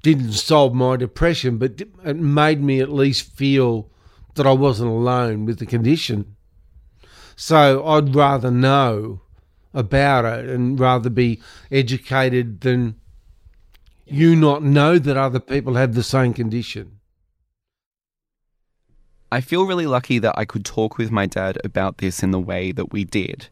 didn't 0.05 0.35
solve 0.35 0.75
my 0.75 0.97
depression, 0.97 1.59
but 1.59 1.81
it 1.81 2.17
made 2.17 2.63
me 2.63 2.81
at 2.81 2.93
least 2.93 3.33
feel 3.37 3.91
that 4.35 4.47
I 4.47 4.53
wasn't 4.53 4.91
alone 4.91 5.47
with 5.47 5.59
the 5.59 5.67
condition. 5.67 6.37
So 7.37 7.85
I'd 7.85 8.15
rather 8.15 8.51
know 8.51 9.23
about 9.73 10.25
it 10.25 10.49
and 10.49 10.79
rather 10.79 11.11
be 11.11 11.41
educated 11.71 12.61
than 12.61 12.95
you 14.07 14.37
not 14.37 14.63
know 14.63 14.99
that 14.99 15.17
other 15.17 15.41
people 15.41 15.75
have 15.75 15.95
the 15.95 16.03
same 16.03 16.35
condition. 16.35 17.01
I 19.33 19.41
feel 19.41 19.67
really 19.67 19.87
lucky 19.87 20.21
that 20.21 20.39
I 20.39 20.45
could 20.45 20.65
talk 20.65 20.99
with 20.99 21.11
my 21.11 21.27
dad 21.27 21.59
about 21.65 21.99
this 21.99 22.23
in 22.23 22.31
the 22.31 22.47
way 22.51 22.73
that 22.73 22.93
we 22.93 23.05
did. 23.05 23.49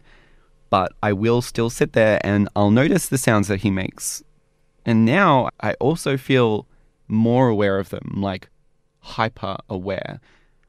but 0.73 0.91
I 1.03 1.13
will 1.13 1.43
still 1.43 1.69
sit 1.69 1.93
there 1.93 2.19
and 2.25 2.49
I'll 2.57 2.71
notice 2.71 3.07
the 3.07 3.19
sounds 3.19 3.49
that 3.49 3.61
he 3.61 3.71
makes. 3.71 4.23
And 4.85 5.05
now 5.05 5.51
I 5.61 5.75
also 5.75 6.17
feel 6.17 6.67
more 7.09 7.49
aware 7.49 7.79
of 7.79 7.91
them, 7.91 8.15
like 8.17 8.49
hyper 9.01 9.57
aware. 9.69 10.21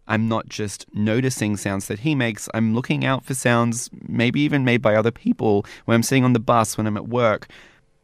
I'm 0.07 0.27
not 0.27 0.49
just 0.49 0.85
noticing 0.93 1.55
sounds 1.55 1.87
that 1.87 1.99
he 1.99 2.13
makes, 2.13 2.49
I'm 2.53 2.75
looking 2.75 3.05
out 3.05 3.23
for 3.23 3.33
sounds, 3.33 3.89
maybe 4.07 4.41
even 4.41 4.65
made 4.65 4.81
by 4.81 4.95
other 4.95 5.11
people, 5.11 5.65
when 5.85 5.95
I'm 5.95 6.03
sitting 6.03 6.25
on 6.25 6.33
the 6.33 6.39
bus, 6.39 6.77
when 6.77 6.87
I'm 6.87 6.97
at 6.97 7.07
work. 7.07 7.47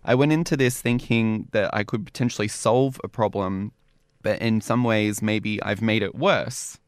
I 0.05 0.15
went 0.15 0.31
into 0.31 0.55
this 0.55 0.81
thinking 0.81 1.49
that 1.51 1.69
I 1.73 1.83
could 1.83 2.05
potentially 2.05 2.47
solve 2.47 3.01
a 3.03 3.09
problem, 3.09 3.73
but 4.21 4.41
in 4.41 4.61
some 4.61 4.83
ways, 4.83 5.21
maybe 5.21 5.61
I've 5.61 5.81
made 5.81 6.01
it 6.01 6.15
worse. 6.15 6.79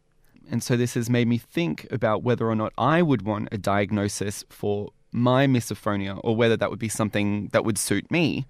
And 0.50 0.64
so 0.64 0.78
this 0.78 0.94
has 0.94 1.10
made 1.10 1.28
me 1.28 1.38
think 1.38 1.88
about 1.92 2.24
whether 2.24 2.50
or 2.50 2.56
not 2.56 2.74
I 2.78 3.02
would 3.02 3.24
want 3.24 3.50
a 3.52 3.58
diagnosis 3.58 4.46
for 4.50 4.92
my 5.12 5.46
misophonia 5.46 6.20
or 6.24 6.36
whether 6.36 6.56
that 6.56 6.70
would 6.70 6.80
be 6.80 6.90
something 6.90 7.50
that 7.52 7.66
would 7.66 7.78
suit 7.78 8.10
me. 8.10 8.46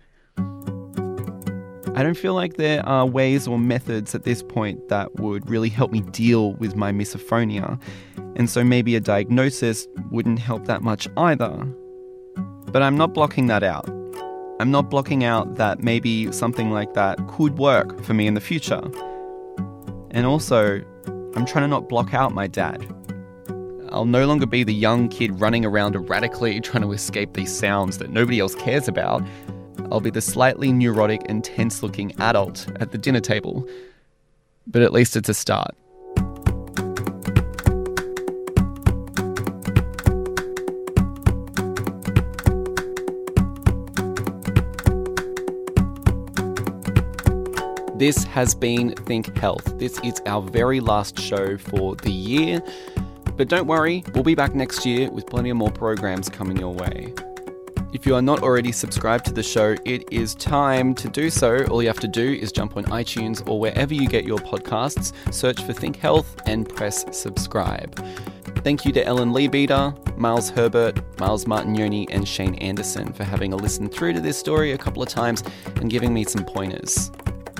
I 1.94 2.04
don't 2.04 2.18
feel 2.18 2.34
like 2.34 2.56
there 2.56 2.86
are 2.88 3.06
ways 3.06 3.48
or 3.48 3.60
methods 3.60 4.16
at 4.16 4.24
this 4.24 4.42
point 4.42 4.88
that 4.88 5.20
would 5.20 5.50
really 5.50 5.70
help 5.70 5.92
me 5.92 6.02
deal 6.02 6.54
with 6.54 6.76
my 6.76 6.92
misophonia, 6.92 7.80
and 8.36 8.50
so 8.50 8.64
maybe 8.64 8.96
a 8.96 9.00
diagnosis 9.00 9.88
wouldn't 10.10 10.40
help 10.40 10.66
that 10.66 10.82
much 10.82 11.08
either. 11.18 11.54
But 12.72 12.82
I'm 12.82 12.98
not 12.98 13.14
blocking 13.14 13.48
that 13.48 13.62
out. 13.62 13.90
I'm 14.62 14.72
not 14.72 14.90
blocking 14.90 15.24
out 15.24 15.56
that 15.56 15.82
maybe 15.82 16.32
something 16.32 16.72
like 16.72 16.94
that 16.94 17.18
could 17.28 17.58
work 17.58 18.02
for 18.04 18.14
me 18.14 18.28
in 18.28 18.36
the 18.36 18.42
future. 18.42 18.82
And 20.12 20.26
also, 20.26 20.82
I'm 21.36 21.46
trying 21.46 21.64
to 21.64 21.68
not 21.68 21.90
block 21.90 22.14
out 22.14 22.34
my 22.34 22.48
dad. 22.48 22.86
I'll 23.90 24.06
no 24.06 24.26
longer 24.26 24.46
be 24.46 24.64
the 24.64 24.74
young 24.74 25.10
kid 25.10 25.40
running 25.42 25.66
around 25.66 25.96
erratically 25.96 26.62
trying 26.62 26.84
to 26.84 26.94
escape 26.94 27.34
these 27.34 27.54
sounds 27.54 27.98
that 27.98 28.12
nobody 28.12 28.40
else 28.40 28.56
cares 28.56 28.88
about. 28.88 29.24
I'll 29.92 30.00
be 30.00 30.10
the 30.10 30.22
slightly 30.22 30.72
neurotic 30.72 31.22
and 31.28 31.44
tense 31.44 31.84
looking 31.84 32.14
adult 32.20 32.68
at 32.80 32.92
the 32.92 32.98
dinner 32.98 33.20
table. 33.20 33.68
But 34.66 34.84
at 34.84 34.94
least 34.94 35.16
it's 35.16 35.28
a 35.28 35.34
start. 35.34 35.76
This 47.98 48.24
has 48.24 48.56
been 48.56 48.96
Think 49.06 49.38
Health. 49.38 49.78
This 49.78 50.00
is 50.04 50.20
our 50.26 50.42
very 50.42 50.80
last 50.80 51.20
show 51.20 51.58
for 51.58 51.96
the 51.98 52.12
year. 52.12 52.60
But 53.38 53.48
don't 53.48 53.68
worry, 53.68 54.04
we'll 54.16 54.24
be 54.24 54.34
back 54.34 54.56
next 54.56 54.88
year 54.88 55.12
with 55.12 55.28
plenty 55.28 55.52
of 55.52 55.58
more 55.58 55.70
programs 55.70 56.28
coming 56.28 56.58
your 56.58 56.74
way. 56.74 57.14
If 57.94 58.06
you 58.06 58.16
are 58.16 58.22
not 58.22 58.42
already 58.42 58.72
subscribed 58.72 59.26
to 59.26 59.34
the 59.34 59.44
show, 59.44 59.76
it 59.84 60.06
is 60.14 60.34
time 60.34 60.96
to 60.96 61.10
do 61.10 61.30
so. 61.30 61.66
All 61.66 61.82
you 61.82 61.90
have 61.90 62.00
to 62.00 62.08
do 62.08 62.34
is 62.34 62.54
jump 62.54 62.78
on 62.78 62.86
iTunes 62.86 63.46
or 63.50 63.60
wherever 63.60 63.94
you 63.94 64.08
get 64.08 64.24
your 64.24 64.38
podcasts, 64.38 65.12
search 65.34 65.62
for 65.62 65.74
Think 65.74 65.98
Health, 65.98 66.38
and 66.46 66.70
press 66.70 67.06
subscribe. 67.12 67.94
Thank 68.64 68.86
you 68.86 68.94
to 68.94 69.06
Ellen 69.06 69.34
Leabeater, 69.34 69.94
Miles 70.18 70.50
Herbert, 70.50 71.02
Miles 71.20 71.44
Martignoni, 71.44 72.08
and 72.10 72.26
Shane 72.26 72.56
Anderson 72.56 73.12
for 73.12 73.26
having 73.26 73.52
a 73.52 73.58
listen 73.58 73.90
through 73.90 74.14
to 74.14 74.22
this 74.22 74.38
story 74.38 74.72
a 74.72 74.78
couple 74.78 75.04
of 75.04 75.10
times 75.10 75.44
and 75.76 75.90
giving 75.90 76.14
me 76.14 76.24
some 76.24 76.46
pointers. 76.46 77.12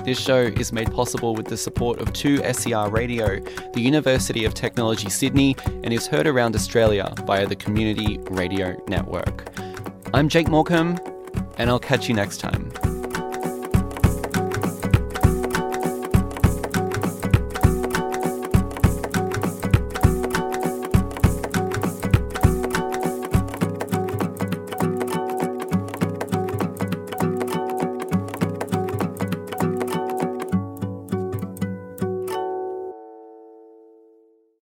This 0.06 0.18
show 0.18 0.44
is 0.44 0.72
made 0.72 0.92
possible 0.94 1.36
with 1.36 1.48
the 1.48 1.58
support 1.58 2.00
of 2.00 2.14
2SER 2.14 2.90
Radio, 2.90 3.42
the 3.74 3.82
University 3.82 4.46
of 4.46 4.54
Technology 4.54 5.10
Sydney, 5.10 5.58
and 5.84 5.92
is 5.92 6.08
heard 6.08 6.26
around 6.26 6.56
Australia 6.56 7.14
via 7.26 7.46
the 7.46 7.56
Community 7.58 8.18
Radio 8.30 8.82
Network. 8.88 9.52
I'm 10.14 10.28
Jake 10.28 10.48
Morcom, 10.48 11.00
and 11.58 11.70
I'll 11.70 11.80
catch 11.80 12.10
you 12.10 12.14
next 12.14 12.40
time. 12.40 12.71